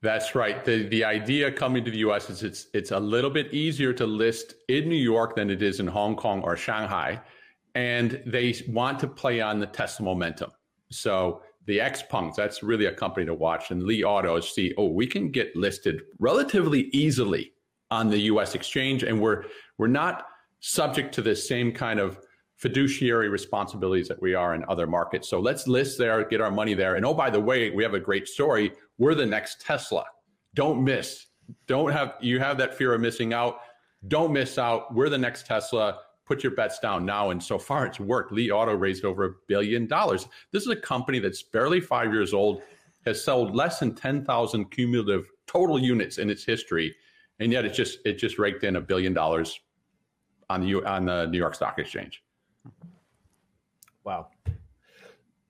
That's 0.00 0.36
right. 0.36 0.64
The 0.64 0.88
the 0.88 1.04
idea 1.04 1.50
coming 1.50 1.84
to 1.84 1.90
the 1.90 1.98
US 1.98 2.30
is 2.30 2.44
it's 2.44 2.68
it's 2.72 2.92
a 2.92 3.00
little 3.00 3.30
bit 3.30 3.52
easier 3.52 3.92
to 3.94 4.06
list 4.06 4.54
in 4.68 4.88
New 4.88 4.94
York 4.94 5.34
than 5.34 5.50
it 5.50 5.60
is 5.60 5.80
in 5.80 5.88
Hong 5.88 6.14
Kong 6.14 6.40
or 6.42 6.56
Shanghai. 6.56 7.20
And 7.74 8.22
they 8.24 8.54
want 8.68 9.00
to 9.00 9.08
play 9.08 9.40
on 9.40 9.58
the 9.58 9.66
Tesla 9.66 10.04
momentum. 10.04 10.52
So 10.92 11.42
the 11.66 11.78
Xpengs, 11.78 12.36
that's 12.36 12.62
really 12.62 12.86
a 12.86 12.92
company 12.92 13.26
to 13.26 13.34
watch. 13.34 13.72
And 13.72 13.82
Li 13.82 14.04
Autos 14.04 14.54
see, 14.54 14.72
oh, 14.78 14.86
we 14.86 15.06
can 15.06 15.32
get 15.32 15.54
listed 15.56 16.02
relatively 16.20 16.82
easily 16.92 17.52
on 17.90 18.08
the 18.08 18.18
US 18.32 18.54
exchange. 18.54 19.02
And 19.02 19.20
we're 19.20 19.46
we're 19.78 19.88
not 19.88 20.26
subject 20.60 21.14
to 21.14 21.22
the 21.22 21.34
same 21.34 21.72
kind 21.72 22.00
of 22.00 22.18
fiduciary 22.56 23.28
responsibilities 23.28 24.08
that 24.08 24.20
we 24.20 24.34
are 24.34 24.54
in 24.54 24.64
other 24.68 24.86
markets. 24.86 25.28
So 25.28 25.38
let's 25.38 25.68
list 25.68 25.96
there, 25.96 26.24
get 26.24 26.40
our 26.40 26.50
money 26.50 26.74
there. 26.74 26.96
And 26.96 27.06
oh, 27.06 27.14
by 27.14 27.30
the 27.30 27.40
way, 27.40 27.70
we 27.70 27.84
have 27.84 27.94
a 27.94 28.00
great 28.00 28.26
story 28.26 28.72
we're 28.98 29.14
the 29.14 29.26
next 29.26 29.60
Tesla. 29.60 30.04
Don't 30.54 30.82
miss. 30.82 31.26
Don't 31.66 31.92
have 31.92 32.14
you 32.20 32.40
have 32.40 32.58
that 32.58 32.76
fear 32.76 32.92
of 32.92 33.00
missing 33.00 33.32
out. 33.32 33.60
Don't 34.08 34.32
miss 34.32 34.58
out. 34.58 34.92
We're 34.94 35.08
the 35.08 35.18
next 35.18 35.46
Tesla. 35.46 36.00
Put 36.26 36.42
your 36.42 36.52
bets 36.52 36.78
down 36.78 37.06
now. 37.06 37.30
And 37.30 37.42
so 37.42 37.58
far, 37.58 37.86
it's 37.86 38.00
worked. 38.00 38.32
Li 38.32 38.50
Auto 38.50 38.74
raised 38.74 39.04
over 39.04 39.24
a 39.24 39.30
billion 39.46 39.86
dollars. 39.86 40.26
This 40.52 40.64
is 40.64 40.68
a 40.68 40.76
company 40.76 41.20
that's 41.20 41.42
barely 41.42 41.80
five 41.80 42.12
years 42.12 42.34
old, 42.34 42.60
has 43.06 43.24
sold 43.24 43.54
less 43.54 43.78
than 43.78 43.94
10,000 43.94 44.70
cumulative 44.70 45.30
total 45.46 45.78
units 45.78 46.18
in 46.18 46.28
its 46.28 46.44
history, 46.44 46.94
and 47.38 47.50
yet 47.50 47.64
it 47.64 47.72
just 47.72 48.00
it 48.04 48.18
just 48.18 48.38
raked 48.38 48.64
in 48.64 48.76
a 48.76 48.80
billion 48.80 49.14
dollars 49.14 49.60
on 50.50 50.60
the 50.60 50.84
on 50.84 51.06
the 51.06 51.26
New 51.26 51.38
York 51.38 51.54
Stock 51.54 51.78
Exchange. 51.78 52.22
Wow. 54.04 54.28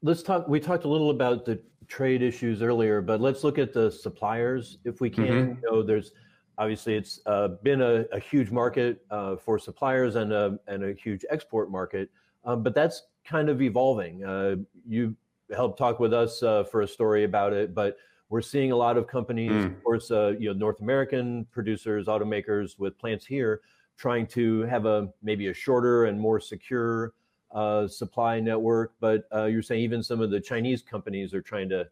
Let's 0.02 0.22
talk. 0.22 0.48
We 0.48 0.60
talked 0.60 0.84
a 0.84 0.88
little 0.88 1.10
about 1.10 1.44
the 1.44 1.60
trade 1.88 2.22
issues 2.22 2.62
earlier, 2.62 3.00
but 3.00 3.20
let's 3.20 3.44
look 3.44 3.58
at 3.58 3.72
the 3.72 3.90
suppliers 3.90 4.78
if 4.84 5.00
we 5.00 5.10
can. 5.10 5.26
Mm-hmm. 5.26 5.64
You 5.64 5.70
know, 5.70 5.82
there's 5.82 6.12
obviously 6.58 6.94
it's 6.94 7.20
uh, 7.26 7.48
been 7.62 7.80
a, 7.80 8.04
a, 8.12 8.18
huge 8.18 8.50
market 8.50 9.04
uh, 9.10 9.36
for 9.36 9.58
suppliers 9.58 10.16
and 10.16 10.32
a, 10.32 10.58
and 10.66 10.84
a 10.84 10.92
huge 10.92 11.24
export 11.30 11.70
market, 11.70 12.10
um, 12.44 12.62
but 12.62 12.74
that's 12.74 13.04
kind 13.24 13.48
of 13.48 13.62
evolving. 13.62 14.24
Uh, 14.24 14.56
you 14.86 15.16
helped 15.54 15.78
talk 15.78 16.00
with 16.00 16.12
us 16.12 16.42
uh, 16.42 16.64
for 16.64 16.82
a 16.82 16.88
story 16.88 17.24
about 17.24 17.52
it, 17.52 17.74
but 17.74 17.96
we're 18.28 18.42
seeing 18.42 18.72
a 18.72 18.76
lot 18.76 18.96
of 18.96 19.06
companies, 19.06 19.52
mm. 19.52 19.66
of 19.66 19.84
course, 19.84 20.10
uh, 20.10 20.34
you 20.38 20.52
know, 20.52 20.58
North 20.58 20.80
American 20.80 21.46
producers, 21.50 22.06
automakers 22.06 22.78
with 22.78 22.98
plants 22.98 23.24
here, 23.24 23.62
trying 23.98 24.26
to 24.28 24.62
have 24.62 24.86
a 24.86 25.08
maybe 25.22 25.48
a 25.48 25.54
shorter 25.54 26.04
and 26.04 26.18
more 26.18 26.40
secure 26.40 27.12
uh, 27.52 27.86
supply 27.88 28.40
network. 28.40 28.94
But 29.00 29.24
uh, 29.34 29.44
you're 29.44 29.62
saying 29.62 29.82
even 29.82 30.02
some 30.02 30.20
of 30.20 30.30
the 30.30 30.40
Chinese 30.40 30.82
companies 30.82 31.34
are 31.34 31.42
trying 31.42 31.68
to 31.70 31.88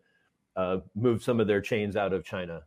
uh, 0.55 0.79
move 0.95 1.23
some 1.23 1.41
of 1.41 1.47
their 1.47 1.61
chains 1.61 1.97
out 1.97 2.13
of 2.13 2.25
China. 2.25 2.63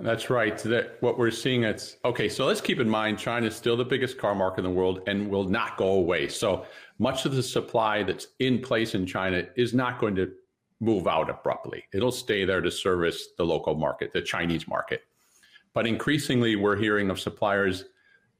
That's 0.00 0.28
right. 0.28 0.58
That 0.58 0.96
what 1.00 1.18
we're 1.18 1.30
seeing. 1.30 1.62
It's 1.62 1.96
okay. 2.04 2.28
So 2.28 2.46
let's 2.46 2.60
keep 2.60 2.80
in 2.80 2.88
mind 2.88 3.18
China 3.18 3.46
is 3.46 3.54
still 3.54 3.76
the 3.76 3.84
biggest 3.84 4.18
car 4.18 4.34
market 4.34 4.64
in 4.64 4.64
the 4.64 4.76
world 4.76 5.00
and 5.06 5.30
will 5.30 5.44
not 5.44 5.76
go 5.76 5.92
away. 5.92 6.28
So 6.28 6.66
much 6.98 7.26
of 7.26 7.34
the 7.34 7.42
supply 7.42 8.02
that's 8.02 8.28
in 8.40 8.60
place 8.60 8.94
in 8.94 9.06
China 9.06 9.44
is 9.56 9.72
not 9.72 10.00
going 10.00 10.16
to 10.16 10.32
move 10.80 11.06
out 11.06 11.30
abruptly. 11.30 11.84
It'll 11.92 12.12
stay 12.12 12.44
there 12.44 12.60
to 12.60 12.70
service 12.70 13.28
the 13.38 13.44
local 13.44 13.76
market, 13.76 14.12
the 14.12 14.20
Chinese 14.20 14.66
market. 14.66 15.02
But 15.74 15.86
increasingly, 15.86 16.56
we're 16.56 16.76
hearing 16.76 17.08
of 17.08 17.20
suppliers 17.20 17.84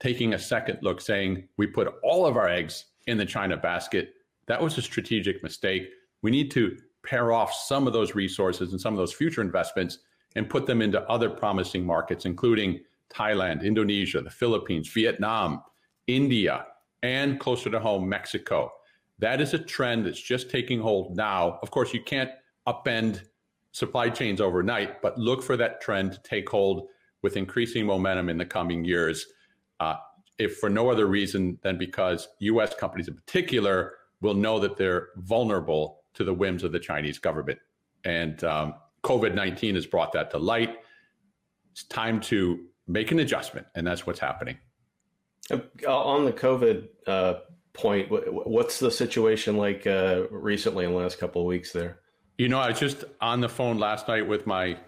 taking 0.00 0.34
a 0.34 0.38
second 0.38 0.78
look, 0.82 1.00
saying 1.00 1.48
we 1.56 1.66
put 1.66 1.92
all 2.02 2.26
of 2.26 2.36
our 2.36 2.48
eggs 2.48 2.86
in 3.06 3.16
the 3.16 3.26
China 3.26 3.56
basket. 3.56 4.14
That 4.46 4.60
was 4.60 4.76
a 4.78 4.82
strategic 4.82 5.42
mistake. 5.42 5.88
We 6.22 6.30
need 6.30 6.50
to 6.52 6.76
pair 7.04 7.32
off 7.32 7.52
some 7.52 7.86
of 7.86 7.92
those 7.92 8.14
resources 8.14 8.72
and 8.72 8.80
some 8.80 8.94
of 8.94 8.98
those 8.98 9.12
future 9.12 9.40
investments 9.40 9.98
and 10.36 10.48
put 10.48 10.66
them 10.66 10.82
into 10.82 11.02
other 11.08 11.30
promising 11.30 11.84
markets, 11.84 12.24
including 12.24 12.80
Thailand, 13.12 13.62
Indonesia, 13.62 14.20
the 14.20 14.30
Philippines, 14.30 14.88
Vietnam, 14.88 15.62
India, 16.06 16.66
and 17.02 17.38
closer 17.38 17.70
to 17.70 17.78
home, 17.78 18.08
Mexico. 18.08 18.70
That 19.18 19.40
is 19.40 19.54
a 19.54 19.58
trend 19.58 20.06
that's 20.06 20.20
just 20.20 20.50
taking 20.50 20.80
hold 20.80 21.16
now. 21.16 21.58
Of 21.62 21.70
course, 21.70 21.94
you 21.94 22.02
can't 22.02 22.30
upend 22.66 23.22
supply 23.72 24.08
chains 24.08 24.40
overnight, 24.40 25.02
but 25.02 25.18
look 25.18 25.42
for 25.42 25.56
that 25.56 25.80
trend 25.80 26.12
to 26.12 26.22
take 26.22 26.48
hold 26.48 26.88
with 27.22 27.36
increasing 27.36 27.86
momentum 27.86 28.28
in 28.28 28.38
the 28.38 28.44
coming 28.44 28.84
years. 28.84 29.26
Uh, 29.84 29.96
if 30.38 30.56
for 30.56 30.70
no 30.70 30.90
other 30.90 31.06
reason 31.06 31.58
than 31.62 31.78
because 31.78 32.28
US 32.40 32.74
companies 32.74 33.06
in 33.06 33.14
particular 33.14 33.94
will 34.20 34.34
know 34.34 34.58
that 34.58 34.76
they're 34.76 35.08
vulnerable 35.16 36.00
to 36.14 36.24
the 36.24 36.32
whims 36.32 36.64
of 36.64 36.72
the 36.72 36.80
Chinese 36.80 37.18
government. 37.18 37.58
And 38.04 38.42
um, 38.44 38.74
COVID 39.02 39.34
19 39.34 39.74
has 39.74 39.86
brought 39.86 40.12
that 40.12 40.30
to 40.30 40.38
light. 40.38 40.76
It's 41.72 41.84
time 41.84 42.20
to 42.22 42.66
make 42.86 43.12
an 43.12 43.18
adjustment, 43.18 43.66
and 43.74 43.86
that's 43.86 44.06
what's 44.06 44.20
happening. 44.20 44.58
Uh, 45.50 45.58
on 45.86 46.24
the 46.24 46.32
COVID 46.32 46.88
uh, 47.06 47.34
point, 47.72 48.08
what's 48.10 48.78
the 48.78 48.90
situation 48.90 49.56
like 49.56 49.86
uh, 49.86 50.22
recently 50.30 50.84
in 50.84 50.92
the 50.92 50.96
last 50.96 51.18
couple 51.18 51.42
of 51.42 51.46
weeks 51.46 51.72
there? 51.72 52.00
You 52.38 52.48
know, 52.48 52.58
I 52.58 52.70
was 52.70 52.80
just 52.80 53.04
on 53.20 53.40
the 53.40 53.48
phone 53.48 53.78
last 53.78 54.08
night 54.08 54.26
with 54.26 54.46
my 54.46 54.78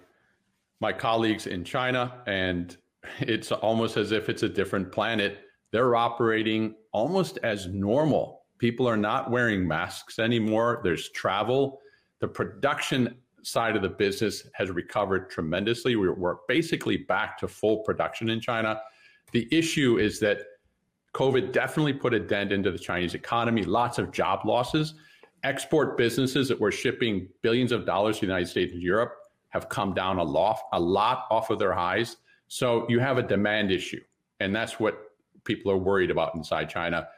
my 0.81 0.93
colleagues 0.93 1.47
in 1.47 1.65
China, 1.65 2.23
and 2.26 2.76
it's 3.21 3.53
almost 3.53 3.97
as 3.97 4.13
if 4.13 4.29
it's 4.29 4.43
a 4.43 4.49
different 4.49 4.93
planet. 4.93 5.41
They're 5.73 5.97
operating 5.97 6.75
almost 6.93 7.39
as 7.43 7.67
normal. 7.67 8.43
People 8.59 8.89
are 8.89 8.97
not 8.97 9.31
wearing 9.31 9.67
masks 9.67 10.19
anymore. 10.19 10.81
There's 10.83 11.11
travel. 11.11 11.81
The 12.21 12.29
production 12.29 13.17
side 13.43 13.77
of 13.77 13.83
the 13.83 13.89
business 13.89 14.49
has 14.55 14.71
recovered 14.71 15.31
tremendously. 15.31 15.95
We're, 15.97 16.15
we're 16.15 16.37
basically 16.49 16.97
back 16.97 17.39
to 17.39 17.49
full 17.49 17.79
production 17.79 18.31
in 18.31 18.41
China. 18.41 18.81
The 19.33 19.47
issue 19.53 19.99
is 19.99 20.19
that 20.21 20.41
COVID 21.15 21.53
definitely 21.53 21.93
put 21.93 22.13
a 22.13 22.21
dent 22.21 22.53
into 22.53 22.71
the 22.71 22.79
Chinese 22.79 23.15
economy, 23.15 23.63
lots 23.63 23.99
of 23.99 24.11
job 24.11 24.45
losses. 24.45 24.95
Export 25.45 25.97
businesses 25.97 26.49
that 26.49 26.59
were 26.59 26.73
shipping 26.73 27.29
billions 27.43 27.73
of 27.73 27.87
dollars 27.87 28.17
to 28.17 28.21
the 28.23 28.27
United 28.27 28.49
States 28.49 28.73
and 28.73 28.83
Europe 28.83 29.15
have 29.51 29.69
come 29.69 29.95
down 29.95 30.19
a 30.19 30.23
lot, 30.23 30.59
a 30.73 30.81
lot 30.81 31.27
off 31.31 31.51
of 31.51 31.59
their 31.59 31.73
highs. 31.73 32.17
So 32.49 32.87
you 32.88 32.99
have 33.00 33.19
a 33.19 33.23
demand 33.23 33.71
issue, 33.73 34.00
and 34.41 34.55
that's 34.55 34.79
what 34.79 34.99
people 35.45 35.71
are 35.73 35.76
worried 35.76 36.11
about 36.11 36.35
inside 36.35 36.69
China. 36.69 37.09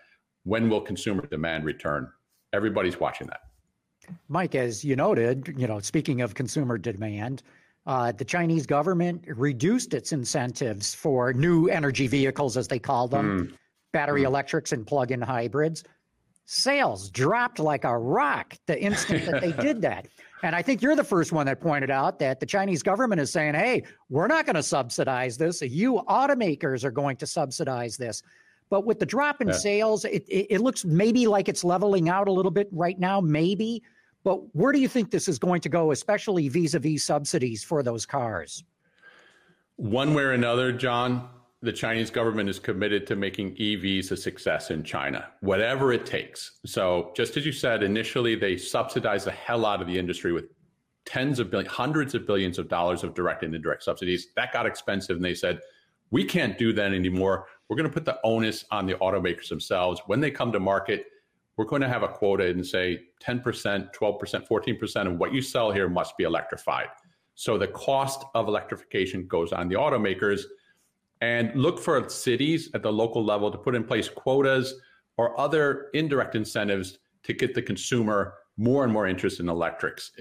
When 0.45 0.69
will 0.71 0.81
consumer 0.81 1.27
demand 1.27 1.65
return? 1.65 2.11
Everybody's 2.53 2.99
watching 2.99 3.27
that. 3.29 3.41
Mike, 4.29 4.55
as 4.55 4.85
you 4.85 4.97
noted, 4.97 5.55
you 5.57 5.67
know, 5.67 5.81
speaking 5.81 6.23
of 6.23 6.35
consumer 6.35 6.79
demand, 6.79 7.43
uh, 7.87 8.13
the 8.13 8.25
Chinese 8.25 8.67
government 8.67 9.25
reduced 9.27 9.95
its 9.95 10.13
incentives 10.13 10.95
for 10.95 11.33
new 11.33 11.69
energy 11.69 12.07
vehicles, 12.07 12.57
as 12.57 12.69
they 12.69 12.79
call 12.79 13.09
them, 13.09 13.49
mm. 13.49 13.55
battery 13.93 14.23
mm. 14.23 14.27
electrics 14.27 14.73
and 14.73 14.87
plug-in 14.87 15.21
hybrids. 15.21 15.85
Sales 16.51 17.11
dropped 17.11 17.59
like 17.59 17.85
a 17.85 17.99
rock 17.99 18.55
the 18.65 18.81
instant 18.81 19.27
that 19.27 19.43
they 19.43 19.53
did 19.53 19.83
that. 19.83 20.09
And 20.45 20.55
I 20.55 20.63
think 20.63 20.83
you're 20.83 20.95
the 20.95 21.03
first 21.03 21.33
one 21.33 21.47
that 21.47 21.61
pointed 21.61 21.91
out 21.91 22.21
that 22.21 22.39
the 22.39 22.47
Chinese 22.47 22.81
government 22.81 23.21
is 23.21 23.33
saying, 23.33 23.55
hey, 23.55 23.83
we're 24.09 24.29
not 24.29 24.47
going 24.47 24.55
to 24.55 24.63
subsidize 24.63 25.37
this. 25.37 25.61
You 25.63 25.95
automakers 26.09 26.85
are 26.85 26.93
going 26.93 27.17
to 27.17 27.27
subsidize 27.27 27.97
this. 27.97 28.23
But 28.71 28.87
with 28.87 29.01
the 29.01 29.05
drop 29.05 29.41
in 29.41 29.49
yeah. 29.49 29.55
sales, 29.55 30.05
it, 30.05 30.25
it, 30.29 30.47
it, 30.49 30.61
looks 30.61 30.85
maybe 30.85 31.27
like 31.27 31.49
it's 31.49 31.65
leveling 31.65 32.09
out 32.09 32.29
a 32.29 32.33
little 32.33 32.53
bit 32.53 32.69
right 32.71 32.97
now, 33.01 33.21
maybe. 33.21 33.83
But 34.23 34.55
where 34.55 34.71
do 34.71 34.79
you 34.79 34.87
think 34.87 35.11
this 35.11 35.27
is 35.27 35.41
going 35.41 35.61
to 35.63 35.69
go, 35.69 35.91
especially 35.91 36.49
vis 36.49 36.75
a 36.75 36.79
vis 36.79 37.03
subsidies 37.03 37.65
for 37.65 37.83
those 37.83 38.07
cars? 38.07 38.63
One 39.75 40.15
way 40.15 40.23
or 40.23 40.33
another, 40.35 40.71
John, 40.71 41.29
the 41.61 41.73
Chinese 41.73 42.11
government 42.11 42.49
is 42.49 42.59
committed 42.59 43.07
to 43.09 43.17
making 43.17 43.57
EVs 43.57 44.13
a 44.13 44.17
success 44.17 44.71
in 44.71 44.85
China, 44.85 45.29
whatever 45.41 45.93
it 45.93 46.07
takes. 46.07 46.59
So, 46.65 47.13
just 47.17 47.37
as 47.37 47.45
you 47.45 47.53
said, 47.53 47.83
initially 47.83 48.37
they 48.37 48.57
subsidized 48.57 49.27
the 49.27 49.33
hell 49.33 49.67
out 49.67 49.81
of 49.81 49.89
the 49.89 49.99
industry 49.99 50.33
with 50.33 50.47
tens 51.05 51.41
of 51.41 51.51
billions, 51.51 51.73
hundreds 51.73 52.15
of 52.15 52.27
billions 52.27 52.59
of 52.59 52.69
dollars 52.69 53.03
of 53.03 53.15
direct 53.15 53.43
and 53.43 53.55
indirect 53.55 53.83
subsidies. 53.83 54.29
That 54.37 54.53
got 54.53 54.67
expensive, 54.67 55.17
and 55.17 55.25
they 55.25 55.35
said, 55.35 55.61
we 56.11 56.25
can't 56.25 56.57
do 56.57 56.73
that 56.75 56.93
anymore. 56.93 57.47
We're 57.69 57.77
going 57.77 57.89
to 57.89 57.93
put 57.93 58.05
the 58.05 58.19
onus 58.25 58.65
on 58.71 58.87
the 58.87 58.95
automakers 58.95 59.49
themselves. 59.49 60.01
When 60.07 60.21
they 60.21 60.31
come 60.31 60.53
to 60.53 60.61
market, 60.61 61.07
we're 61.57 61.65
going 61.65 61.83
to 61.83 61.89
have 61.89 62.05
a 62.05 62.09
quota 62.09 62.47
and 62.47 62.65
say 62.65 63.01
10%, 63.23 63.43
12%, 63.93 64.49
14% 64.49 65.07
of 65.07 65.19
what 65.19 65.35
you 65.35 65.43
sell 65.43 65.73
here 65.73 65.89
must 65.89 66.17
be 66.17 66.25
electrified. 66.25 66.87
So 67.35 67.59
the 67.59 67.69
cost 67.69 68.25
of 68.35 68.49
electrification 68.49 69.27
goes 69.27 69.53
on 69.53 69.69
the 69.69 69.75
automakers 69.75 70.43
and 71.21 71.55
look 71.55 71.81
for 71.81 72.09
cities 72.09 72.71
at 72.75 72.83
the 72.83 72.93
local 72.93 73.25
level 73.25 73.51
to 73.51 73.59
put 73.59 73.75
in 73.75 73.85
place 73.85 74.09
quotas 74.09 74.75
or 75.17 75.39
other 75.39 75.89
indirect 75.95 76.35
incentives 76.35 76.99
to 77.25 77.33
get 77.33 77.55
the 77.55 77.63
consumer 77.63 78.35
more 78.57 78.85
and 78.85 78.93
more 78.93 79.07
interest 79.07 79.41
in 79.41 79.49
electrics. 79.49 80.13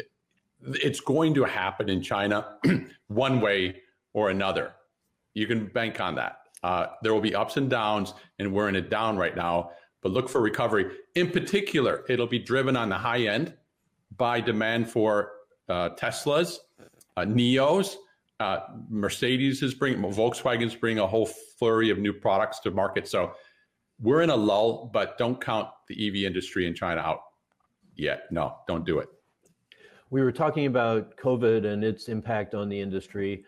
It's 0.62 1.00
going 1.00 1.34
to 1.36 1.44
happen 1.44 1.90
in 1.90 2.02
China 2.02 2.58
one 3.08 3.42
way 3.42 3.82
or 4.14 4.30
another. 4.30 4.74
You 5.34 5.46
can 5.46 5.68
bank 5.68 6.02
on 6.02 6.16
that. 6.16 6.40
Uh, 6.64 6.88
there 7.04 7.14
will 7.14 7.22
be 7.22 7.36
ups 7.36 7.58
and 7.58 7.70
downs, 7.70 8.14
and 8.40 8.52
we're 8.52 8.68
in 8.68 8.76
a 8.76 8.82
down 8.82 9.18
right 9.18 9.36
now. 9.36 9.72
but 10.02 10.12
look 10.12 10.30
for 10.30 10.42
recovery. 10.42 10.86
In 11.16 11.30
particular, 11.30 12.04
it'll 12.10 12.28
be 12.28 12.40
driven 12.40 12.76
on 12.76 12.90
the 12.90 12.98
high 12.98 13.22
end 13.22 13.54
by 14.16 14.42
demand 14.42 14.90
for 14.90 15.32
uh, 15.70 15.90
Teslas, 15.90 16.58
uh, 17.18 17.22
NIOs. 17.22 17.96
Uh, 18.40 18.60
Mercedes 18.90 19.64
is 19.64 19.74
bringing, 19.74 20.02
Volkswagen's 20.02 20.76
bringing 20.76 21.00
a 21.00 21.08
whole 21.08 21.26
flurry 21.26 21.90
of 21.90 21.98
new 21.98 22.14
products 22.14 22.60
to 22.60 22.72
market. 22.72 23.08
So 23.08 23.34
we're 24.00 24.22
in 24.22 24.30
a 24.30 24.36
lull, 24.36 24.92
but 24.94 25.18
don't 25.18 25.44
count 25.44 25.70
the 25.88 26.08
EV 26.08 26.28
industry 26.28 26.68
in 26.68 26.76
China 26.76 27.02
out 27.02 27.22
yet. 27.96 28.32
No, 28.32 28.58
don't 28.68 28.86
do 28.86 29.00
it. 29.00 29.10
We 30.10 30.22
were 30.22 30.32
talking 30.32 30.68
about 30.68 31.18
COVID 31.18 31.66
and 31.66 31.84
its 31.84 32.08
impact 32.08 32.54
on 32.54 32.70
the 32.70 32.80
industry. 32.80 33.44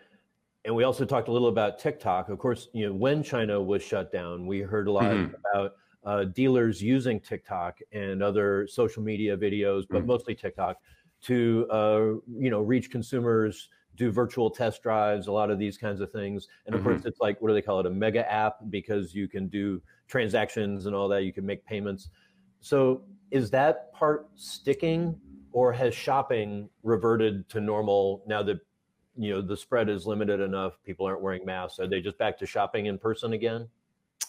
And 0.65 0.75
we 0.75 0.83
also 0.83 1.05
talked 1.05 1.29
a 1.29 1.31
little 1.31 1.47
about 1.47 1.79
TikTok. 1.79 2.29
Of 2.29 2.39
course, 2.39 2.67
you 2.73 2.87
know, 2.87 2.93
when 2.93 3.23
China 3.23 3.61
was 3.61 3.81
shut 3.81 4.11
down, 4.11 4.45
we 4.45 4.59
heard 4.59 4.87
a 4.87 4.91
lot 4.91 5.03
mm-hmm. 5.03 5.33
about 5.53 5.73
uh, 6.03 6.23
dealers 6.25 6.81
using 6.81 7.19
TikTok 7.19 7.77
and 7.91 8.21
other 8.21 8.67
social 8.67 9.03
media 9.03 9.37
videos, 9.37 9.83
but 9.89 9.99
mm-hmm. 9.99 10.07
mostly 10.07 10.35
TikTok, 10.35 10.77
to 11.21 11.67
uh, 11.69 11.99
you 12.37 12.49
know 12.49 12.61
reach 12.61 12.89
consumers, 12.89 13.69
do 13.95 14.11
virtual 14.11 14.49
test 14.49 14.81
drives, 14.81 15.27
a 15.27 15.31
lot 15.31 15.51
of 15.51 15.59
these 15.59 15.77
kinds 15.77 15.99
of 15.99 16.11
things. 16.11 16.47
And 16.65 16.75
of 16.75 16.81
mm-hmm. 16.81 16.91
course, 16.91 17.05
it's 17.05 17.19
like 17.19 17.41
what 17.41 17.49
do 17.49 17.53
they 17.53 17.61
call 17.61 17.79
it? 17.79 17.85
A 17.85 17.89
mega 17.89 18.29
app 18.31 18.57
because 18.69 19.13
you 19.13 19.27
can 19.27 19.47
do 19.47 19.81
transactions 20.07 20.85
and 20.85 20.95
all 20.95 21.07
that. 21.09 21.23
You 21.23 21.33
can 21.33 21.45
make 21.45 21.65
payments. 21.65 22.09
So 22.61 23.03
is 23.31 23.49
that 23.51 23.93
part 23.93 24.27
sticking, 24.35 25.19
or 25.51 25.71
has 25.73 25.93
shopping 25.93 26.69
reverted 26.83 27.47
to 27.49 27.59
normal 27.59 28.23
now 28.27 28.43
that 28.43 28.59
you 29.17 29.31
know 29.31 29.41
the 29.41 29.57
spread 29.57 29.89
is 29.89 30.05
limited 30.05 30.39
enough? 30.39 30.73
People 30.85 31.05
aren't 31.05 31.21
wearing 31.21 31.45
masks. 31.45 31.79
Are 31.79 31.87
they 31.87 32.01
just 32.01 32.17
back 32.17 32.37
to 32.39 32.45
shopping 32.45 32.87
in 32.87 32.97
person 32.97 33.33
again? 33.33 33.67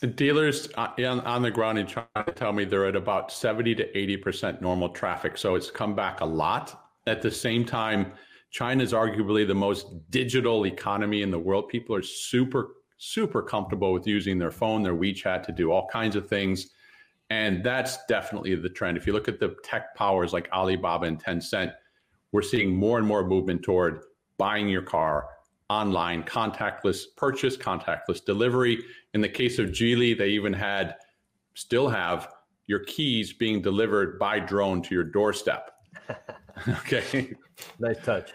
The 0.00 0.06
dealers 0.06 0.68
uh, 0.76 0.88
on, 0.98 1.20
on 1.20 1.42
the 1.42 1.50
ground 1.50 1.78
in 1.78 1.86
China 1.86 2.06
tell 2.34 2.52
me 2.52 2.64
they're 2.64 2.86
at 2.86 2.96
about 2.96 3.30
70 3.30 3.74
to 3.74 3.92
80% 3.92 4.62
normal 4.62 4.88
traffic. 4.88 5.36
So 5.36 5.56
it's 5.56 5.70
come 5.70 5.94
back 5.94 6.22
a 6.22 6.24
lot. 6.24 6.86
At 7.06 7.20
the 7.20 7.30
same 7.30 7.66
time, 7.66 8.12
China 8.50 8.83
is 8.83 8.92
arguably 8.92 9.47
the 9.47 9.54
most 9.54 9.87
digital 10.11 10.66
economy 10.66 11.23
in 11.23 11.30
the 11.30 11.38
world. 11.38 11.69
People 11.69 11.95
are 11.95 12.02
super, 12.02 12.76
super 12.99 13.42
comfortable 13.42 13.92
with 13.92 14.07
using 14.07 14.38
their 14.38 14.50
phone, 14.50 14.83
their 14.83 14.95
WeChat 14.95 15.45
to 15.45 15.52
do 15.52 15.71
all 15.71 15.87
kinds 15.87 16.16
of 16.16 16.28
things. 16.28 16.71
And 17.30 17.62
that's 17.62 18.04
definitely 18.07 18.54
the 18.57 18.69
trend. 18.69 18.97
If 18.97 19.07
you 19.07 19.12
look 19.12 19.28
at 19.28 19.38
the 19.38 19.54
tech 19.62 19.95
powers 19.95 20.33
like 20.33 20.49
Alibaba 20.52 21.07
and 21.07 21.23
Tencent, 21.23 21.73
we're 22.33 22.42
seeing 22.42 22.75
more 22.75 22.99
and 22.99 23.07
more 23.07 23.25
movement 23.25 23.62
toward 23.62 24.02
buying 24.37 24.69
your 24.69 24.83
car 24.83 25.28
online, 25.69 26.25
contactless 26.25 27.04
purchase, 27.16 27.57
contactless 27.57 28.25
delivery. 28.25 28.83
In 29.14 29.21
the 29.21 29.28
case 29.28 29.61
of 29.61 29.69
Geely, 29.69 30.19
they 30.19 30.30
even 30.30 30.52
had, 30.52 30.97
still 31.54 31.88
have, 31.88 32.28
your 32.66 32.80
keys 32.80 33.33
being 33.33 33.62
delivered 33.62 34.19
by 34.19 34.40
drone 34.40 34.83
to 34.83 34.95
your 34.95 35.04
doorstep. 35.04 35.71
okay. 36.69 37.35
Nice 37.78 37.99
touch. 38.04 38.33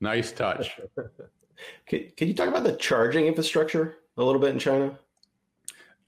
Nice 0.00 0.32
touch. 0.32 0.78
can, 1.86 2.08
can 2.16 2.28
you 2.28 2.34
talk 2.34 2.48
about 2.48 2.64
the 2.64 2.76
charging 2.76 3.26
infrastructure 3.26 3.98
a 4.16 4.24
little 4.24 4.40
bit 4.40 4.50
in 4.50 4.58
China? 4.58 4.98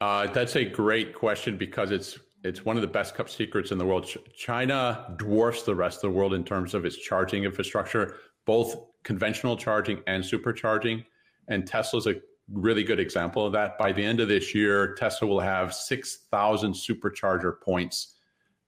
Uh, 0.01 0.27
that's 0.29 0.57
a 0.57 0.65
great 0.65 1.15
question 1.15 1.57
because 1.57 1.91
it's 1.91 2.19
it's 2.45 2.65
one 2.65 2.77
of 2.77 2.83
the 2.83 2.89
best 2.89 3.17
kept 3.17 3.31
secrets 3.31 3.71
in 3.71 3.79
the 3.79 3.85
world. 3.85 4.09
China 4.37 5.15
dwarfs 5.17 5.63
the 5.63 5.75
rest 5.75 5.99
of 5.99 6.11
the 6.11 6.11
world 6.11 6.35
in 6.35 6.43
terms 6.43 6.75
of 6.75 6.85
its 6.85 6.97
charging 6.97 7.45
infrastructure, 7.45 8.17
both 8.47 8.77
conventional 9.05 9.57
charging 9.57 10.03
and 10.09 10.25
supercharging. 10.25 11.05
And 11.47 11.65
Tesla's 11.67 12.09
a 12.09 12.17
really 12.53 12.83
good 12.83 12.99
example 12.99 13.47
of 13.47 13.53
that. 13.53 13.79
By 13.79 13.93
the 13.93 14.05
end 14.05 14.19
of 14.19 14.27
this 14.27 14.57
year, 14.57 14.95
Tesla 14.95 15.29
will 15.29 15.41
have 15.41 15.73
6,000 15.73 16.73
supercharger 16.73 17.61
points 17.61 18.17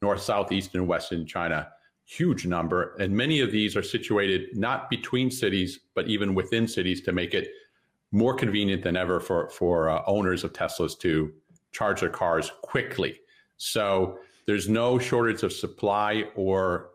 north, 0.03 0.21
south, 0.21 0.53
east, 0.53 0.75
and 0.75 0.87
west 0.87 1.13
in 1.13 1.27
China. 1.27 1.69
Huge 2.07 2.47
number. 2.47 2.95
And 2.97 3.15
many 3.15 3.41
of 3.41 3.51
these 3.51 3.77
are 3.77 3.83
situated 3.83 4.57
not 4.57 4.91
between 4.91 5.31
cities, 5.31 5.81
but 5.95 6.07
even 6.09 6.35
within 6.35 6.69
cities 6.69 7.01
to 7.03 7.13
make 7.13 7.35
it 7.35 7.49
more 8.13 8.35
convenient 8.35 8.83
than 8.83 8.97
ever 8.97 9.21
for, 9.21 9.49
for 9.51 9.89
uh, 9.89 10.03
owners 10.07 10.45
of 10.45 10.53
Teslas 10.53 10.99
to 11.01 11.33
charge 11.73 12.01
their 12.01 12.11
cars 12.11 12.53
quickly. 12.63 13.21
So 13.57 14.19
there's 14.47 14.69
no 14.69 14.99
shortage 14.99 15.43
of 15.43 15.53
supply 15.53 16.25
or 16.37 16.91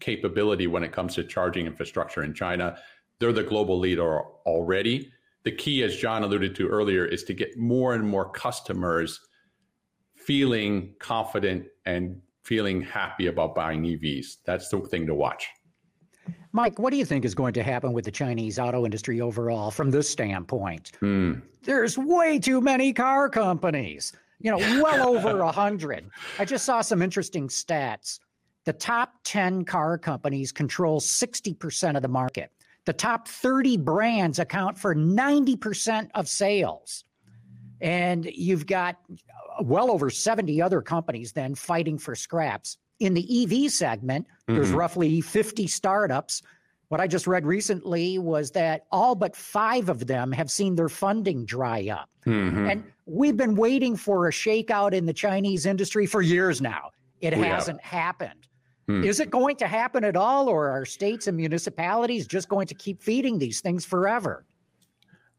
capability 0.00 0.66
when 0.66 0.82
it 0.82 0.92
comes 0.92 1.14
to 1.16 1.24
charging 1.24 1.66
infrastructure 1.66 2.24
in 2.24 2.34
China. 2.34 2.78
They're 3.18 3.32
the 3.32 3.42
global 3.42 3.78
leader 3.78 4.22
already. 4.46 5.12
The 5.44 5.52
key, 5.52 5.82
as 5.82 5.96
John 5.96 6.24
alluded 6.24 6.54
to 6.56 6.68
earlier, 6.68 7.04
is 7.04 7.24
to 7.24 7.34
get 7.34 7.56
more 7.56 7.94
and 7.94 8.06
more 8.06 8.30
customers 8.30 9.20
feeling 10.14 10.94
confident 10.98 11.66
and 11.86 12.20
feeling 12.48 12.80
happy 12.80 13.26
about 13.26 13.54
buying 13.54 13.82
EVs. 13.82 14.38
That's 14.46 14.70
the 14.70 14.80
thing 14.80 15.06
to 15.06 15.14
watch. 15.14 15.46
Mike, 16.52 16.78
what 16.78 16.90
do 16.90 16.96
you 16.96 17.04
think 17.04 17.26
is 17.26 17.34
going 17.34 17.52
to 17.52 17.62
happen 17.62 17.92
with 17.92 18.06
the 18.06 18.10
Chinese 18.10 18.58
auto 18.58 18.86
industry 18.86 19.20
overall 19.20 19.70
from 19.70 19.90
this 19.90 20.08
standpoint? 20.08 20.92
Mm. 21.02 21.42
There's 21.62 21.98
way 21.98 22.38
too 22.38 22.62
many 22.62 22.94
car 22.94 23.28
companies, 23.28 24.14
you 24.40 24.50
know, 24.50 24.56
well 24.82 25.14
over 25.14 25.40
a 25.40 25.52
hundred. 25.52 26.08
I 26.38 26.46
just 26.46 26.64
saw 26.64 26.80
some 26.80 27.02
interesting 27.02 27.48
stats. 27.48 28.18
The 28.64 28.72
top 28.72 29.12
10 29.24 29.66
car 29.66 29.98
companies 29.98 30.50
control 30.50 31.00
60% 31.00 31.96
of 31.96 32.02
the 32.02 32.08
market. 32.08 32.50
The 32.86 32.94
top 32.94 33.28
30 33.28 33.76
brands 33.76 34.38
account 34.38 34.78
for 34.78 34.94
90% 34.94 36.08
of 36.14 36.26
sales. 36.28 37.04
And 37.82 38.24
you've 38.24 38.66
got 38.66 38.96
well 39.60 39.90
over 39.90 40.10
70 40.10 40.60
other 40.62 40.80
companies 40.80 41.32
then 41.32 41.54
fighting 41.54 41.98
for 41.98 42.14
scraps. 42.14 42.78
In 43.00 43.14
the 43.14 43.44
EV 43.44 43.70
segment, 43.70 44.26
mm-hmm. 44.26 44.54
there's 44.56 44.70
roughly 44.70 45.20
50 45.20 45.66
startups. 45.66 46.42
What 46.88 47.00
I 47.00 47.06
just 47.06 47.26
read 47.26 47.46
recently 47.46 48.18
was 48.18 48.50
that 48.52 48.86
all 48.90 49.14
but 49.14 49.36
five 49.36 49.88
of 49.88 50.06
them 50.06 50.32
have 50.32 50.50
seen 50.50 50.74
their 50.74 50.88
funding 50.88 51.44
dry 51.44 51.88
up. 51.88 52.08
Mm-hmm. 52.26 52.70
And 52.70 52.84
we've 53.06 53.36
been 53.36 53.54
waiting 53.54 53.96
for 53.96 54.26
a 54.26 54.32
shakeout 54.32 54.92
in 54.92 55.06
the 55.06 55.12
Chinese 55.12 55.66
industry 55.66 56.06
for 56.06 56.22
years 56.22 56.60
now. 56.60 56.90
It 57.20 57.36
we 57.36 57.44
hasn't 57.44 57.80
have. 57.82 58.00
happened. 58.00 58.48
Hmm. 58.88 59.04
Is 59.04 59.20
it 59.20 59.30
going 59.30 59.56
to 59.56 59.66
happen 59.66 60.02
at 60.02 60.16
all, 60.16 60.48
or 60.48 60.70
are 60.70 60.86
states 60.86 61.26
and 61.26 61.36
municipalities 61.36 62.26
just 62.26 62.48
going 62.48 62.66
to 62.68 62.74
keep 62.74 63.02
feeding 63.02 63.38
these 63.38 63.60
things 63.60 63.84
forever? 63.84 64.44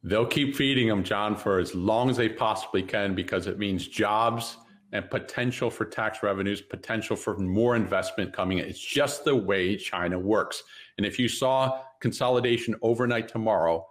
They'll 0.03 0.25
keep 0.25 0.55
feeding 0.55 0.87
them, 0.87 1.03
John, 1.03 1.35
for 1.35 1.59
as 1.59 1.75
long 1.75 2.09
as 2.09 2.17
they 2.17 2.29
possibly 2.29 2.83
can 2.83 3.15
because 3.15 3.47
it 3.47 3.59
means 3.59 3.87
jobs 3.87 4.57
and 4.91 5.09
potential 5.09 5.69
for 5.69 5.85
tax 5.85 6.23
revenues, 6.23 6.61
potential 6.61 7.15
for 7.15 7.37
more 7.37 7.75
investment 7.75 8.33
coming 8.33 8.59
in. 8.59 8.65
It's 8.65 8.79
just 8.79 9.25
the 9.25 9.35
way 9.35 9.75
China 9.75 10.17
works. 10.17 10.63
And 10.97 11.05
if 11.05 11.19
you 11.19 11.27
saw 11.27 11.81
consolidation 11.99 12.75
overnight 12.81 13.27
tomorrow, 13.27 13.85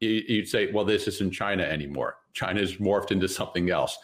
you'd 0.00 0.48
say, 0.48 0.72
well, 0.72 0.84
this 0.84 1.06
isn't 1.06 1.32
China 1.32 1.64
anymore. 1.64 2.16
China's 2.32 2.76
morphed 2.76 3.10
into 3.10 3.28
something 3.28 3.70
else. 3.70 3.98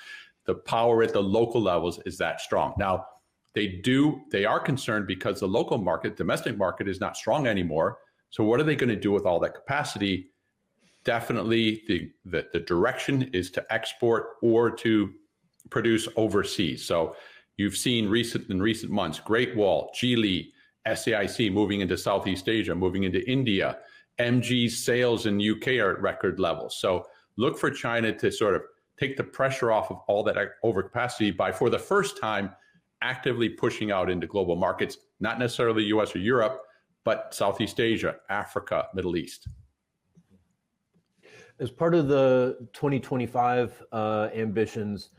The 0.44 0.55
power 0.55 1.03
at 1.03 1.12
the 1.12 1.22
local 1.22 1.62
levels 1.62 2.01
is 2.05 2.18
that 2.18 2.40
strong. 2.40 2.74
Now, 2.79 3.07
they 3.55 3.66
do 3.66 4.20
they 4.31 4.44
are 4.44 4.61
concerned 4.61 5.07
because 5.07 5.40
the 5.40 5.48
local 5.48 5.79
market 5.79 6.16
domestic 6.16 6.57
market 6.57 6.87
is 6.87 7.01
not 7.01 7.16
strong 7.16 7.46
anymore 7.46 7.98
so 8.31 8.44
what 8.44 8.61
are 8.61 8.62
they 8.62 8.77
going 8.77 8.88
to 8.88 8.94
do 8.94 9.11
with 9.11 9.24
all 9.24 9.40
that 9.40 9.55
capacity 9.55 10.31
definitely 11.09 11.83
the, 11.88 12.11
the, 12.27 12.47
the 12.53 12.61
direction 12.61 13.31
is 13.33 13.51
to 13.51 13.64
export 13.73 14.27
or 14.42 14.71
to 14.71 15.11
produce 15.71 16.07
overseas. 16.16 16.85
So 16.85 17.16
you've 17.57 17.79
seen 17.79 18.11
recent 18.11 18.51
in 18.51 18.61
recent 18.61 18.92
months 18.92 19.18
great 19.18 19.57
wall 19.57 19.90
geely 19.99 20.49
saic 20.87 21.51
moving 21.51 21.81
into 21.81 21.97
southeast 21.97 22.47
asia 22.47 22.75
moving 22.75 23.05
into 23.05 23.27
india. 23.27 23.79
Mg's 24.21 24.85
sales 24.85 25.25
in 25.25 25.40
uk 25.40 25.66
are 25.66 25.92
at 25.94 26.03
record 26.03 26.38
levels. 26.38 26.79
So 26.79 27.07
look 27.38 27.57
for 27.57 27.71
china 27.71 28.12
to 28.12 28.31
sort 28.31 28.55
of 28.55 28.62
take 29.01 29.16
the 29.16 29.25
pressure 29.25 29.73
off 29.73 29.90
of 29.90 30.01
all 30.09 30.23
that 30.25 30.37
overcapacity 30.62 31.35
by 31.35 31.51
for 31.53 31.71
the 31.71 31.79
first 31.79 32.21
time 32.21 32.51
actively 33.01 33.49
pushing 33.49 33.90
out 33.90 34.11
into 34.11 34.27
global 34.27 34.57
markets, 34.57 34.99
not 35.21 35.38
necessarily 35.38 35.85
US 35.85 36.14
or 36.14 36.18
Europe, 36.18 36.61
but 37.03 37.33
Southeast 37.33 37.81
Asia, 37.81 38.16
Africa, 38.29 38.88
Middle 38.92 39.16
East. 39.16 39.49
As 41.61 41.71
part 41.71 41.94
of 41.94 42.09
the 42.09 42.57
2025 42.73 43.85
uh, 43.90 44.29
ambitions, 44.35 45.11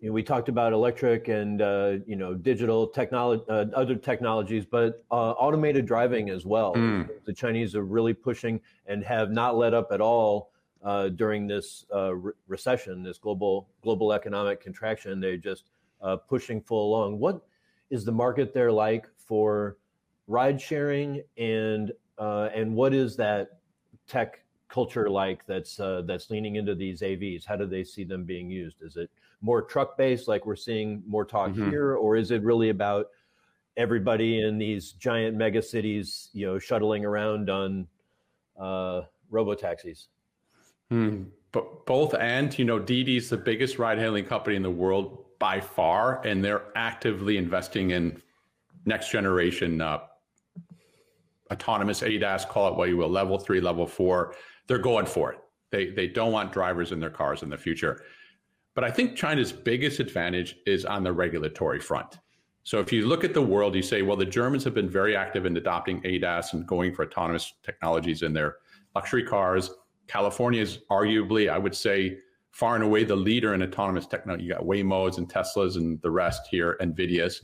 you 0.00 0.08
know, 0.08 0.12
we 0.12 0.22
talked 0.22 0.48
about 0.48 0.72
electric 0.72 1.28
and 1.28 1.62
uh, 1.62 1.94
you 2.06 2.16
know 2.16 2.34
digital 2.34 2.86
technology, 2.88 3.44
uh, 3.48 3.66
other 3.74 3.94
technologies, 3.94 4.66
but 4.66 5.04
uh, 5.10 5.30
automated 5.32 5.86
driving 5.86 6.30
as 6.30 6.44
well. 6.44 6.74
Mm. 6.74 7.08
The 7.24 7.32
Chinese 7.32 7.74
are 7.74 7.84
really 7.84 8.12
pushing 8.12 8.60
and 8.86 9.04
have 9.04 9.30
not 9.30 9.56
let 9.56 9.72
up 9.72 9.92
at 9.92 10.00
all 10.00 10.50
uh, 10.82 11.08
during 11.08 11.46
this 11.46 11.86
uh, 11.94 12.14
re- 12.14 12.32
recession, 12.48 13.02
this 13.02 13.16
global 13.16 13.68
global 13.82 14.12
economic 14.12 14.60
contraction. 14.60 15.20
They're 15.20 15.36
just 15.36 15.70
uh, 16.02 16.16
pushing 16.16 16.60
full 16.60 16.88
along. 16.88 17.18
What 17.18 17.40
is 17.88 18.04
the 18.04 18.12
market 18.12 18.52
there 18.52 18.72
like 18.72 19.06
for 19.16 19.78
ride 20.26 20.60
sharing, 20.60 21.22
and 21.38 21.92
uh, 22.18 22.50
and 22.54 22.74
what 22.74 22.92
is 22.92 23.16
that 23.16 23.60
tech 24.06 24.43
culture 24.74 25.08
like 25.08 25.46
that's 25.46 25.78
uh, 25.78 26.02
that's 26.04 26.30
leaning 26.30 26.56
into 26.56 26.74
these 26.74 27.00
AVs? 27.00 27.44
How 27.46 27.56
do 27.56 27.64
they 27.64 27.84
see 27.84 28.02
them 28.02 28.24
being 28.24 28.50
used? 28.50 28.82
Is 28.82 28.96
it 28.96 29.08
more 29.40 29.62
truck 29.62 29.96
based, 29.96 30.26
like 30.26 30.46
we're 30.46 30.56
seeing 30.56 31.02
more 31.06 31.24
talk 31.24 31.50
mm-hmm. 31.50 31.70
here, 31.70 31.94
or 31.94 32.16
is 32.16 32.32
it 32.32 32.42
really 32.42 32.70
about 32.70 33.06
everybody 33.76 34.40
in 34.40 34.58
these 34.58 34.92
giant 34.92 35.36
mega 35.36 35.62
cities, 35.62 36.30
you 36.32 36.44
know, 36.46 36.58
shuttling 36.58 37.04
around 37.04 37.50
on 37.50 37.86
uh, 38.58 39.02
robo 39.30 39.54
taxis? 39.54 40.08
Hmm. 40.90 41.24
But 41.52 41.86
both 41.86 42.14
and 42.14 42.58
you 42.58 42.64
know, 42.64 42.80
Didi's 42.80 43.30
the 43.30 43.36
biggest 43.36 43.78
ride 43.78 43.98
hailing 43.98 44.24
company 44.24 44.56
in 44.56 44.62
the 44.62 44.76
world 44.84 45.24
by 45.38 45.60
far, 45.60 46.20
and 46.26 46.44
they're 46.44 46.64
actively 46.74 47.36
investing 47.36 47.92
in 47.92 48.20
next 48.86 49.10
generation 49.10 49.80
uh, 49.80 50.00
autonomous 51.52 52.02
ADAS, 52.02 52.48
call 52.48 52.68
it 52.68 52.74
what 52.74 52.88
you 52.88 52.96
will, 52.96 53.08
level 53.08 53.38
three, 53.38 53.60
level 53.60 53.86
four. 53.86 54.34
They're 54.66 54.78
going 54.78 55.06
for 55.06 55.32
it. 55.32 55.38
They 55.70 55.90
they 55.90 56.06
don't 56.06 56.32
want 56.32 56.52
drivers 56.52 56.92
in 56.92 57.00
their 57.00 57.10
cars 57.10 57.42
in 57.42 57.50
the 57.50 57.58
future. 57.58 58.02
But 58.74 58.84
I 58.84 58.90
think 58.90 59.16
China's 59.16 59.52
biggest 59.52 60.00
advantage 60.00 60.56
is 60.66 60.84
on 60.84 61.04
the 61.04 61.12
regulatory 61.12 61.80
front. 61.80 62.18
So 62.64 62.80
if 62.80 62.92
you 62.92 63.06
look 63.06 63.24
at 63.24 63.34
the 63.34 63.42
world, 63.42 63.74
you 63.74 63.82
say, 63.82 64.02
well, 64.02 64.16
the 64.16 64.24
Germans 64.24 64.64
have 64.64 64.74
been 64.74 64.88
very 64.88 65.14
active 65.14 65.44
in 65.46 65.56
adopting 65.56 66.00
ADAS 66.02 66.54
and 66.54 66.66
going 66.66 66.94
for 66.94 67.04
autonomous 67.04 67.52
technologies 67.62 68.22
in 68.22 68.32
their 68.32 68.56
luxury 68.94 69.22
cars. 69.22 69.70
California 70.08 70.62
is 70.62 70.78
arguably, 70.90 71.50
I 71.50 71.58
would 71.58 71.74
say, 71.74 72.18
far 72.52 72.74
and 72.74 72.84
away 72.84 73.04
the 73.04 73.16
leader 73.16 73.52
in 73.52 73.62
autonomous 73.62 74.06
technology. 74.06 74.44
You 74.44 74.54
got 74.54 74.62
Waymos 74.62 75.18
and 75.18 75.28
Teslas 75.28 75.76
and 75.76 76.00
the 76.02 76.10
rest 76.10 76.48
here, 76.50 76.78
NVIDIA's. 76.80 77.42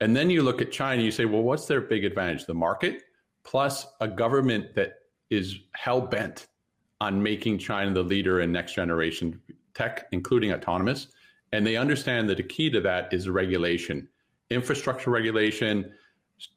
And 0.00 0.14
then 0.14 0.28
you 0.28 0.42
look 0.42 0.60
at 0.60 0.70
China, 0.70 1.02
you 1.02 1.10
say, 1.10 1.24
well, 1.24 1.42
what's 1.42 1.66
their 1.66 1.80
big 1.80 2.04
advantage? 2.04 2.44
The 2.44 2.54
market 2.54 3.04
plus 3.44 3.86
a 4.00 4.08
government 4.08 4.74
that 4.74 4.94
is 5.30 5.56
hell 5.72 6.00
bent 6.00 6.46
on 7.00 7.22
making 7.22 7.58
China 7.58 7.92
the 7.92 8.02
leader 8.02 8.40
in 8.40 8.52
next 8.52 8.74
generation 8.74 9.40
tech, 9.74 10.06
including 10.12 10.52
autonomous. 10.52 11.08
And 11.52 11.66
they 11.66 11.76
understand 11.76 12.28
that 12.30 12.38
the 12.38 12.42
key 12.42 12.70
to 12.70 12.80
that 12.80 13.12
is 13.12 13.28
regulation, 13.28 14.08
infrastructure 14.50 15.10
regulation, 15.10 15.92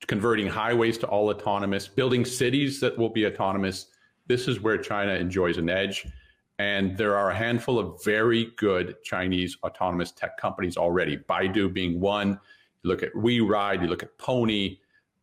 converting 0.08 0.48
highways 0.48 0.98
to 1.00 1.08
all 1.08 1.30
autonomous, 1.30 1.88
building 1.88 2.26
cities 2.26 2.80
that 2.80 2.98
will 2.98 3.10
be 3.10 3.26
autonomous. 3.26 3.88
This 4.28 4.48
is 4.48 4.62
where 4.62 4.78
China 4.78 5.14
enjoys 5.14 5.58
an 5.58 5.70
edge. 5.70 6.08
And 6.58 6.98
there 6.98 7.16
are 7.16 7.32
a 7.32 7.36
handful 7.36 7.80
of 7.80 8.04
very 8.04 8.52
good 8.58 8.96
Chinese 9.04 9.58
autonomous 9.64 10.12
tech 10.12 10.38
companies 10.38 10.76
already, 10.76 11.18
Baidu 11.18 11.74
being 11.74 12.00
one. 12.00 12.40
You 12.84 12.90
look 12.90 13.02
at 13.02 13.14
WeRide, 13.14 13.82
you 13.82 13.88
look 13.88 14.04
at 14.04 14.18
Pony, 14.18 14.80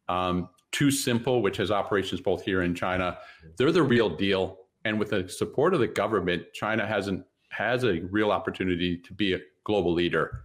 um, 0.08 0.48
TuSimple, 0.76 1.42
which 1.42 1.56
has 1.56 1.70
operations 1.70 2.20
both 2.20 2.42
here 2.42 2.62
in 2.62 2.74
China. 2.74 3.18
They're 3.56 3.72
the 3.72 3.82
real 3.82 4.10
deal. 4.10 4.58
And 4.84 4.98
with 4.98 5.10
the 5.10 5.28
support 5.28 5.74
of 5.74 5.80
the 5.80 5.86
government, 5.88 6.44
China 6.52 6.86
hasn't 6.86 7.24
has 7.50 7.84
a 7.84 8.00
real 8.10 8.30
opportunity 8.30 8.98
to 8.98 9.12
be 9.14 9.34
a 9.34 9.38
global 9.64 9.92
leader 9.92 10.42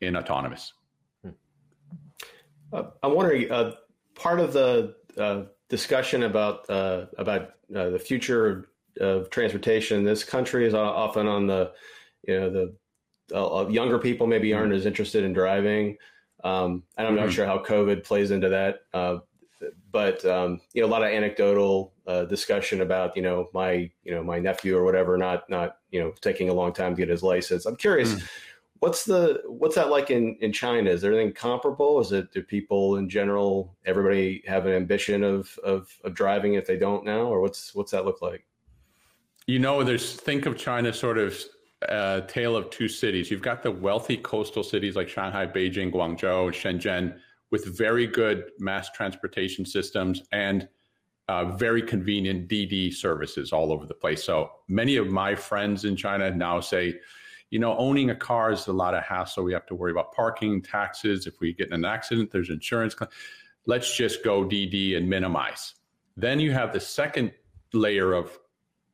in 0.00 0.16
autonomous. 0.16 0.72
Uh, 2.72 2.84
I'm 3.02 3.14
wondering, 3.14 3.50
uh, 3.50 3.72
part 4.14 4.40
of 4.40 4.52
the 4.52 4.94
uh, 5.18 5.42
discussion 5.68 6.22
about 6.22 6.68
uh, 6.70 7.06
about 7.18 7.50
uh, 7.74 7.90
the 7.90 7.98
future 7.98 8.68
of 9.00 9.30
transportation 9.30 9.98
in 9.98 10.04
this 10.04 10.24
country 10.24 10.66
is 10.66 10.74
often 10.74 11.26
on 11.26 11.46
the, 11.46 11.72
you 12.26 12.38
know, 12.38 12.50
the 12.50 13.36
uh, 13.36 13.68
younger 13.68 13.98
people 13.98 14.26
maybe 14.26 14.52
aren't 14.54 14.72
as 14.72 14.86
interested 14.86 15.24
in 15.24 15.32
driving. 15.32 15.96
Um, 16.44 16.82
and 16.96 17.06
I'm 17.06 17.14
not 17.14 17.22
mm-hmm. 17.22 17.30
sure 17.30 17.46
how 17.46 17.58
COVID 17.58 18.04
plays 18.04 18.30
into 18.30 18.48
that 18.48 18.80
but 19.92 20.24
um, 20.24 20.60
you 20.72 20.80
know, 20.80 20.88
a 20.88 20.90
lot 20.90 21.02
of 21.02 21.10
anecdotal 21.10 21.92
uh, 22.06 22.24
discussion 22.24 22.80
about 22.80 23.14
you 23.16 23.22
know 23.22 23.50
my 23.52 23.90
you 24.02 24.12
know 24.12 24.24
my 24.24 24.38
nephew 24.38 24.76
or 24.76 24.84
whatever 24.84 25.16
not 25.16 25.48
not 25.48 25.76
you 25.90 26.00
know 26.00 26.12
taking 26.20 26.48
a 26.48 26.52
long 26.52 26.72
time 26.72 26.96
to 26.96 27.02
get 27.02 27.08
his 27.08 27.22
license. 27.22 27.66
I'm 27.66 27.76
curious, 27.76 28.14
mm. 28.14 28.22
what's 28.80 29.04
the 29.04 29.42
what's 29.46 29.74
that 29.76 29.90
like 29.90 30.10
in 30.10 30.36
in 30.40 30.52
China? 30.52 30.90
Is 30.90 31.02
there 31.02 31.12
anything 31.12 31.34
comparable? 31.34 32.00
Is 32.00 32.10
it 32.10 32.32
do 32.32 32.42
people 32.42 32.96
in 32.96 33.08
general 33.08 33.76
everybody 33.84 34.42
have 34.46 34.66
an 34.66 34.72
ambition 34.72 35.22
of 35.22 35.56
of, 35.62 35.88
of 36.02 36.14
driving 36.14 36.54
if 36.54 36.66
they 36.66 36.78
don't 36.78 37.04
now, 37.04 37.22
or 37.22 37.40
what's 37.40 37.74
what's 37.74 37.92
that 37.92 38.06
look 38.06 38.22
like? 38.22 38.46
You 39.46 39.58
know, 39.58 39.84
there's 39.84 40.14
think 40.14 40.46
of 40.46 40.56
China 40.56 40.92
sort 40.92 41.18
of 41.18 41.38
a 41.82 41.92
uh, 41.92 42.20
tale 42.28 42.56
of 42.56 42.70
two 42.70 42.88
cities. 42.88 43.28
You've 43.28 43.42
got 43.42 43.62
the 43.62 43.70
wealthy 43.70 44.16
coastal 44.16 44.62
cities 44.62 44.94
like 44.94 45.08
Shanghai, 45.08 45.46
Beijing, 45.46 45.92
Guangzhou, 45.92 46.52
Shenzhen 46.52 47.18
with 47.52 47.66
very 47.66 48.06
good 48.06 48.50
mass 48.58 48.90
transportation 48.90 49.64
systems 49.64 50.22
and 50.32 50.66
uh, 51.28 51.44
very 51.44 51.82
convenient 51.82 52.48
Didi 52.48 52.90
services 52.90 53.52
all 53.52 53.72
over 53.72 53.86
the 53.86 53.94
place. 53.94 54.24
So 54.24 54.50
many 54.68 54.96
of 54.96 55.08
my 55.08 55.36
friends 55.36 55.84
in 55.84 55.94
China 55.94 56.30
now 56.30 56.58
say, 56.58 56.98
you 57.50 57.58
know, 57.58 57.76
owning 57.76 58.10
a 58.10 58.14
car 58.16 58.50
is 58.50 58.66
a 58.66 58.72
lot 58.72 58.94
of 58.94 59.04
hassle. 59.04 59.44
We 59.44 59.52
have 59.52 59.66
to 59.66 59.74
worry 59.74 59.92
about 59.92 60.12
parking, 60.12 60.62
taxes. 60.62 61.26
If 61.26 61.38
we 61.38 61.52
get 61.52 61.68
in 61.68 61.74
an 61.74 61.84
accident, 61.84 62.32
there's 62.32 62.48
insurance. 62.48 62.96
Let's 63.66 63.94
just 63.94 64.24
go 64.24 64.44
Didi 64.44 64.96
and 64.96 65.08
minimize. 65.08 65.74
Then 66.16 66.40
you 66.40 66.52
have 66.52 66.72
the 66.72 66.80
second 66.80 67.32
layer 67.72 68.14
of 68.14 68.38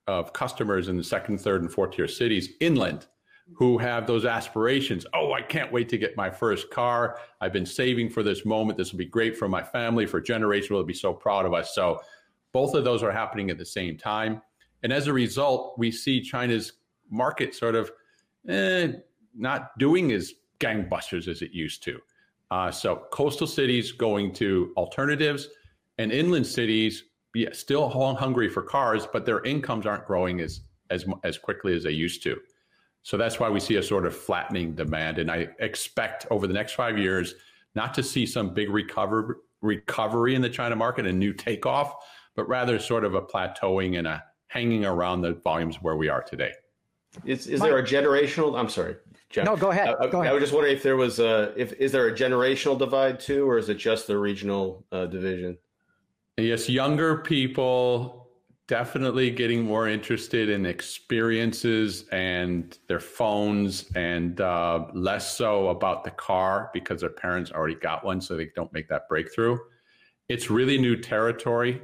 of 0.09 0.33
customers 0.33 0.89
in 0.89 0.97
the 0.97 1.05
second, 1.05 1.39
third, 1.39 1.61
and 1.61 1.71
fourth 1.71 1.93
tier 1.93 2.09
cities 2.09 2.49
inland 2.61 3.07
who 3.55 3.79
have 3.79 4.07
those 4.07 4.25
aspirations. 4.25 5.07
Oh, 5.15 5.33
I 5.33 5.43
can't 5.43 5.73
wait 5.73 5.89
to 5.91 5.99
get 5.99 6.17
my 6.17 6.31
first 6.31 6.71
car. 6.71 7.19
I've 7.41 7.53
been 7.53 7.67
saving 7.67 8.11
for 8.11 8.23
this 8.23 8.45
moment. 8.45 8.79
This 8.79 8.93
will 8.93 8.99
be 8.99 9.07
great 9.07 9.37
for 9.37 9.49
my 9.49 9.63
family, 9.63 10.07
for 10.07 10.21
generations. 10.21 10.71
Will 10.71 10.85
be 10.85 10.95
so 10.95 11.13
proud 11.13 11.47
of 11.47 11.55
us. 11.55 11.75
So, 11.75 12.01
both 12.53 12.75
of 12.75 12.85
those 12.85 13.03
are 13.03 13.13
happening 13.13 13.51
at 13.51 13.59
the 13.59 13.65
same 13.65 13.97
time. 13.97 14.41
And 14.83 14.93
as 14.93 15.07
a 15.07 15.13
result, 15.13 15.79
we 15.79 15.91
see 15.91 16.21
China's 16.21 16.73
market 17.11 17.55
sort 17.55 17.75
of 17.75 17.91
eh, 18.49 18.93
not 19.37 19.77
doing 19.79 20.13
as 20.13 20.35
gangbusters 20.61 21.29
as 21.29 21.43
it 21.43 21.53
used 21.53 21.83
to. 21.85 22.01
Uh, 22.51 22.71
so, 22.71 23.07
coastal 23.13 23.47
cities 23.47 23.93
going 23.93 24.33
to 24.35 24.73
alternatives, 24.77 25.49
and 25.99 26.13
inland 26.13 26.47
cities, 26.47 27.05
yeah, 27.35 27.49
still 27.53 27.89
hungry 27.89 28.49
for 28.49 28.63
cars, 28.63 29.07
but 29.13 29.27
their 29.27 29.45
incomes 29.45 29.87
aren't 29.87 30.07
growing 30.07 30.41
as 30.41 30.61
as 30.91 31.05
as 31.25 31.37
quickly 31.39 31.75
as 31.75 31.83
they 31.83 31.91
used 31.91 32.23
to. 32.23 32.39
So 33.03 33.17
that's 33.17 33.41
why 33.41 33.49
we 33.49 33.61
see 33.61 33.77
a 33.77 33.83
sort 33.83 34.07
of 34.07 34.17
flattening 34.17 34.75
demand. 34.75 35.19
And 35.19 35.31
I 35.31 35.49
expect 35.61 36.27
over 36.31 36.47
the 36.47 36.55
next 36.55 36.73
five 36.73 36.99
years 36.99 37.35
not 37.75 37.95
to 37.95 38.03
see 38.03 38.27
some 38.27 38.53
big 38.53 38.71
recover, 38.71 39.41
recovery 39.61 40.35
in 40.35 40.43
the 40.43 40.51
China 40.51 40.77
market 40.77 41.07
and 41.07 41.19
new 41.19 41.33
takeoff, 41.33 41.95
but 42.37 42.49
rather 42.49 42.79
sort 42.79 43.05
of 43.05 43.15
a 43.15 43.23
plateauing 43.23 43.99
and 43.99 44.07
a 44.07 44.23
hanging 44.49 44.85
around 44.85 45.23
the 45.23 45.35
volumes 45.35 45.77
where 45.77 45.97
we 45.97 46.09
are 46.09 46.23
today. 46.23 46.53
Is, 47.25 47.47
is 47.47 47.61
there 47.61 47.79
a 47.79 47.83
generational? 47.83 48.59
I'm 48.59 48.69
sorry, 48.69 48.97
Jeff. 49.31 49.47
No, 49.47 49.57
go 49.57 49.71
ahead. 49.71 49.95
I, 50.01 50.07
go 50.09 50.21
ahead. 50.21 50.31
I 50.31 50.35
was 50.35 50.43
just 50.43 50.53
wondering 50.53 50.77
if 50.77 50.83
there 50.83 50.97
was 50.97 51.19
a 51.19 51.55
if 51.57 51.73
is 51.75 51.91
there 51.91 52.07
a 52.09 52.13
generational 52.13 52.79
divide 52.79 53.19
too, 53.19 53.49
or 53.49 53.59
is 53.59 53.69
it 53.69 53.77
just 53.77 54.07
the 54.07 54.19
regional 54.19 54.85
uh, 54.93 55.07
division? 55.07 55.57
Yes, 56.37 56.69
younger 56.69 57.19
people 57.19 58.28
definitely 58.69 59.31
getting 59.31 59.65
more 59.65 59.89
interested 59.89 60.51
in 60.51 60.67
experiences 60.67 62.05
and 62.13 62.79
their 62.87 63.01
phones 63.01 63.87
and 63.97 64.43
uh, 64.43 64.85
less 64.93 65.37
so 65.37 65.69
about 65.69 66.05
the 66.05 66.11
car 66.13 66.71
because 66.75 67.01
their 67.01 67.11
parents 67.11 67.51
already 67.51 67.75
got 67.75 68.05
one 68.05 68.21
so 68.21 68.37
they 68.37 68.51
don't 68.55 68.73
make 68.75 68.87
that 68.87 69.09
breakthrough 69.09 69.59
it's 70.29 70.51
really 70.51 70.79
new 70.79 70.95
territory 70.97 71.81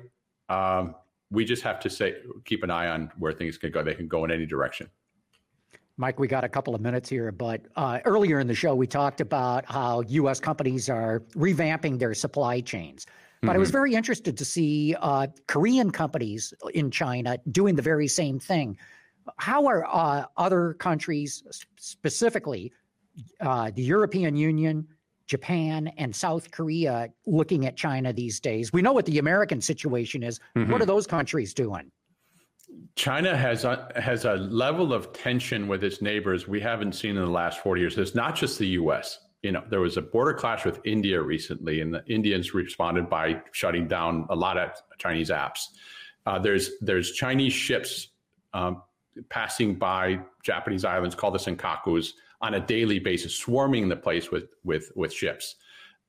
um, 0.50 0.94
we 1.30 1.42
just 1.42 1.62
have 1.62 1.80
to 1.80 1.88
say 1.88 2.16
keep 2.44 2.62
an 2.62 2.70
eye 2.70 2.88
on 2.88 3.10
where 3.18 3.32
things 3.32 3.56
can 3.56 3.72
go 3.72 3.82
they 3.82 3.94
can 3.94 4.06
go 4.06 4.24
in 4.24 4.30
any 4.30 4.46
direction 4.46 4.88
Mike, 5.96 6.18
we 6.18 6.26
got 6.26 6.42
a 6.42 6.48
couple 6.48 6.74
of 6.74 6.80
minutes 6.80 7.08
here, 7.08 7.30
but 7.30 7.66
uh, 7.76 8.00
earlier 8.04 8.40
in 8.40 8.48
the 8.48 8.54
show, 8.54 8.74
we 8.74 8.84
talked 8.84 9.20
about 9.20 9.64
how 9.66 10.00
U.S. 10.00 10.40
companies 10.40 10.90
are 10.90 11.20
revamping 11.36 12.00
their 12.00 12.14
supply 12.14 12.60
chains. 12.60 13.06
But 13.44 13.50
mm-hmm. 13.50 13.56
I 13.56 13.58
was 13.58 13.68
mm-hmm. 13.68 13.76
very 13.78 13.94
interested 13.94 14.38
to 14.38 14.44
see 14.44 14.94
uh, 15.00 15.26
Korean 15.46 15.90
companies 15.90 16.54
in 16.72 16.90
China 16.90 17.38
doing 17.50 17.74
the 17.74 17.82
very 17.82 18.08
same 18.08 18.38
thing. 18.38 18.78
How 19.36 19.66
are 19.66 19.86
uh, 19.86 20.26
other 20.36 20.74
countries, 20.74 21.42
specifically 21.76 22.72
uh, 23.40 23.70
the 23.74 23.82
European 23.82 24.36
Union, 24.36 24.86
Japan, 25.26 25.88
and 25.98 26.14
South 26.14 26.50
Korea, 26.50 27.08
looking 27.26 27.66
at 27.66 27.76
China 27.76 28.12
these 28.12 28.40
days? 28.40 28.72
We 28.72 28.82
know 28.82 28.92
what 28.92 29.06
the 29.06 29.18
American 29.18 29.60
situation 29.60 30.22
is. 30.22 30.40
Mm-hmm. 30.56 30.72
What 30.72 30.80
are 30.82 30.86
those 30.86 31.06
countries 31.06 31.52
doing? 31.54 31.90
China 32.96 33.36
has 33.36 33.64
a, 33.64 33.90
has 33.96 34.24
a 34.24 34.34
level 34.34 34.92
of 34.92 35.12
tension 35.12 35.68
with 35.68 35.84
its 35.84 36.00
neighbors 36.00 36.48
we 36.48 36.60
haven't 36.60 36.92
seen 36.92 37.16
in 37.16 37.24
the 37.24 37.30
last 37.30 37.60
40 37.60 37.80
years. 37.80 37.98
It's 37.98 38.14
not 38.14 38.36
just 38.36 38.58
the 38.58 38.68
U.S 38.68 39.18
you 39.44 39.52
know, 39.52 39.62
there 39.68 39.80
was 39.80 39.98
a 39.98 40.02
border 40.02 40.32
clash 40.32 40.64
with 40.64 40.80
India 40.84 41.20
recently, 41.20 41.80
and 41.80 41.92
the 41.92 42.04
Indians 42.06 42.54
responded 42.54 43.10
by 43.10 43.42
shutting 43.52 43.86
down 43.86 44.26
a 44.30 44.34
lot 44.34 44.56
of 44.56 44.70
Chinese 44.98 45.28
apps. 45.28 45.66
Uh, 46.24 46.38
there's 46.38 46.70
there's 46.80 47.12
Chinese 47.12 47.52
ships 47.52 48.08
um, 48.54 48.82
passing 49.28 49.74
by 49.74 50.18
Japanese 50.42 50.84
islands 50.84 51.14
called 51.14 51.34
the 51.34 51.38
Senkakus 51.38 52.12
on 52.40 52.54
a 52.54 52.60
daily 52.60 52.98
basis, 52.98 53.36
swarming 53.36 53.88
the 53.88 53.96
place 53.96 54.30
with 54.30 54.54
with 54.64 54.90
with 54.96 55.12
ships. 55.12 55.56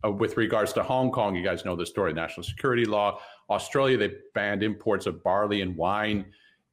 Uh, 0.06 0.12
with 0.12 0.38
regards 0.38 0.72
to 0.74 0.82
Hong 0.82 1.12
Kong, 1.12 1.36
you 1.36 1.44
guys 1.44 1.66
know 1.66 1.76
the 1.76 1.86
story: 1.86 2.14
national 2.14 2.46
security 2.46 2.86
law. 2.86 3.20
Australia, 3.50 3.98
they 3.98 4.12
banned 4.34 4.64
imports 4.64 5.06
of 5.06 5.22
barley 5.22 5.62
and 5.62 5.76
wine 5.76 6.26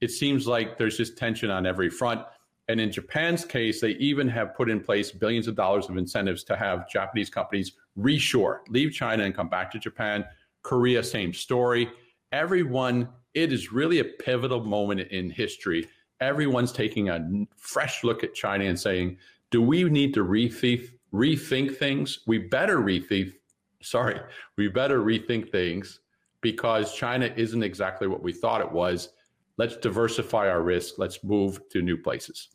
it 0.03 0.11
seems 0.11 0.49
like 0.49 0.77
there's 0.77 0.97
just 0.97 1.17
tension 1.17 1.49
on 1.49 1.65
every 1.65 1.89
front. 1.89 2.23
And 2.69 2.81
in 2.81 2.93
Japan's 2.93 3.45
case, 3.45 3.81
they 3.81 3.91
even 3.93 4.29
have 4.29 4.55
put 4.55 4.71
in 4.71 4.81
place 4.81 5.11
billions 5.11 5.49
of 5.49 5.57
dollars 5.57 5.89
of 5.89 5.97
incentives 5.97 6.45
to 6.45 6.57
have 6.57 6.89
Japanese 6.89 7.29
companies 7.29 7.73
reshore, 7.99 8.59
leave 8.69 8.93
China 8.93 9.25
and 9.25 9.35
come 9.35 9.49
back 9.49 9.71
to 9.73 9.79
Japan. 9.79 10.25
Korea, 10.63 11.03
same 11.03 11.33
story. 11.33 11.91
Everyone, 12.31 13.09
it 13.35 13.53
is 13.53 13.73
really 13.73 13.99
a 13.99 14.05
pivotal 14.05 14.65
moment 14.65 15.01
in 15.01 15.29
history. 15.29 15.89
Everyone's 16.21 16.73
taking 16.73 17.09
a 17.09 17.47
fresh 17.57 18.05
look 18.05 18.23
at 18.23 18.35
China 18.35 18.65
and 18.65 18.79
saying, 18.79 19.19
do 19.51 19.61
we 19.61 19.83
need 19.85 20.15
to 20.15 20.25
rethink, 20.25 20.89
rethink 21.13 21.77
things? 21.77 22.21
We 22.27 22.39
better 22.39 22.79
rethink, 22.79 23.33
sorry, 23.83 24.21
we 24.57 24.69
better 24.69 25.01
rethink 25.01 25.51
things 25.51 26.01
because 26.41 26.95
China 26.95 27.33
isn't 27.37 27.63
exactly 27.63 28.07
what 28.07 28.23
we 28.23 28.33
thought 28.33 28.61
it 28.61 28.71
was 28.71 29.11
let's 29.59 29.77
diversify 29.77 30.49
our 30.49 30.63
risk. 30.63 30.95
Let's 30.99 31.23
move 31.23 31.61
to 31.71 31.83
new 31.83 31.97
places. 31.97 32.49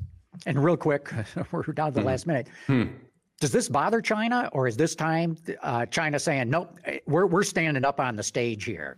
And 0.45 0.63
real 0.63 0.77
quick, 0.77 1.11
we're 1.51 1.63
down 1.63 1.93
to 1.93 1.95
the 1.95 2.01
mm 2.01 2.05
last 2.05 2.27
minute. 2.27 2.47
Hmm. 2.67 2.83
Does 3.39 3.51
this 3.51 3.69
bother 3.69 4.01
China, 4.01 4.49
or 4.51 4.67
is 4.67 4.75
this 4.75 4.95
time 4.95 5.37
uh, 5.61 5.85
China 5.85 6.17
saying, 6.17 6.49
nope, 6.49 6.75
we're, 7.05 7.27
we're 7.27 7.43
standing 7.43 7.85
up 7.85 7.99
on 7.99 8.15
the 8.15 8.23
stage 8.23 8.63
here? 8.63 8.97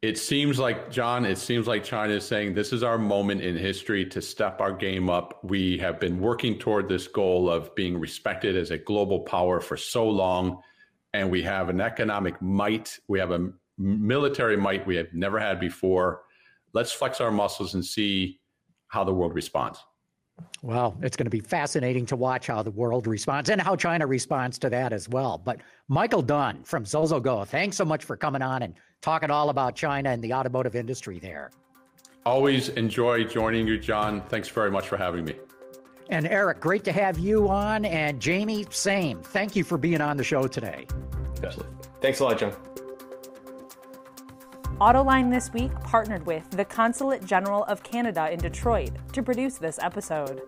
It 0.00 0.16
seems 0.16 0.58
like, 0.58 0.90
John, 0.90 1.26
it 1.26 1.36
seems 1.36 1.66
like 1.66 1.84
China 1.84 2.14
is 2.14 2.24
saying 2.24 2.54
this 2.54 2.72
is 2.72 2.82
our 2.82 2.96
moment 2.96 3.42
in 3.42 3.54
history 3.54 4.06
to 4.06 4.22
step 4.22 4.62
our 4.62 4.72
game 4.72 5.10
up. 5.10 5.40
We 5.44 5.76
have 5.76 6.00
been 6.00 6.20
working 6.20 6.58
toward 6.58 6.88
this 6.88 7.06
goal 7.06 7.50
of 7.50 7.74
being 7.74 8.00
respected 8.00 8.56
as 8.56 8.70
a 8.70 8.78
global 8.78 9.20
power 9.20 9.60
for 9.60 9.76
so 9.76 10.08
long, 10.08 10.62
and 11.12 11.30
we 11.30 11.42
have 11.42 11.68
an 11.68 11.82
economic 11.82 12.40
might, 12.40 12.98
we 13.08 13.18
have 13.18 13.30
a 13.30 13.50
military 13.76 14.56
might 14.56 14.86
we 14.86 14.96
have 14.96 15.12
never 15.12 15.38
had 15.38 15.60
before 15.60 16.22
let's 16.72 16.92
flex 16.92 17.20
our 17.20 17.30
muscles 17.30 17.74
and 17.74 17.84
see 17.84 18.40
how 18.88 19.04
the 19.04 19.14
world 19.14 19.34
responds. 19.34 19.78
Well, 20.62 20.96
it's 21.02 21.16
going 21.16 21.26
to 21.26 21.30
be 21.30 21.40
fascinating 21.40 22.06
to 22.06 22.16
watch 22.16 22.46
how 22.46 22.62
the 22.62 22.70
world 22.70 23.06
responds 23.06 23.50
and 23.50 23.60
how 23.60 23.76
China 23.76 24.06
responds 24.06 24.58
to 24.60 24.70
that 24.70 24.92
as 24.92 25.08
well. 25.08 25.38
But 25.38 25.60
Michael 25.88 26.22
Dunn 26.22 26.62
from 26.64 26.84
Zozogo, 26.84 27.46
thanks 27.46 27.76
so 27.76 27.84
much 27.84 28.04
for 28.04 28.16
coming 28.16 28.42
on 28.42 28.62
and 28.62 28.74
talking 29.02 29.30
all 29.30 29.50
about 29.50 29.74
China 29.74 30.10
and 30.10 30.22
the 30.22 30.32
automotive 30.32 30.76
industry 30.76 31.18
there. 31.18 31.50
Always 32.24 32.68
enjoy 32.70 33.24
joining 33.24 33.66
you, 33.66 33.78
John. 33.78 34.22
Thanks 34.28 34.48
very 34.48 34.70
much 34.70 34.88
for 34.88 34.96
having 34.96 35.24
me. 35.24 35.34
And 36.10 36.26
Eric, 36.26 36.60
great 36.60 36.84
to 36.84 36.92
have 36.92 37.18
you 37.18 37.48
on. 37.48 37.84
And 37.84 38.20
Jamie, 38.20 38.66
same. 38.70 39.22
Thank 39.22 39.56
you 39.56 39.64
for 39.64 39.78
being 39.78 40.00
on 40.00 40.16
the 40.16 40.24
show 40.24 40.46
today. 40.46 40.86
Absolutely. 41.42 41.76
Thanks 42.00 42.20
a 42.20 42.24
lot, 42.24 42.38
John. 42.38 42.52
Autoline 44.80 45.30
This 45.30 45.52
Week 45.52 45.70
partnered 45.82 46.24
with 46.24 46.48
the 46.52 46.64
Consulate 46.64 47.22
General 47.22 47.64
of 47.64 47.82
Canada 47.82 48.32
in 48.32 48.38
Detroit 48.38 48.92
to 49.12 49.22
produce 49.22 49.58
this 49.58 49.78
episode. 49.78 50.40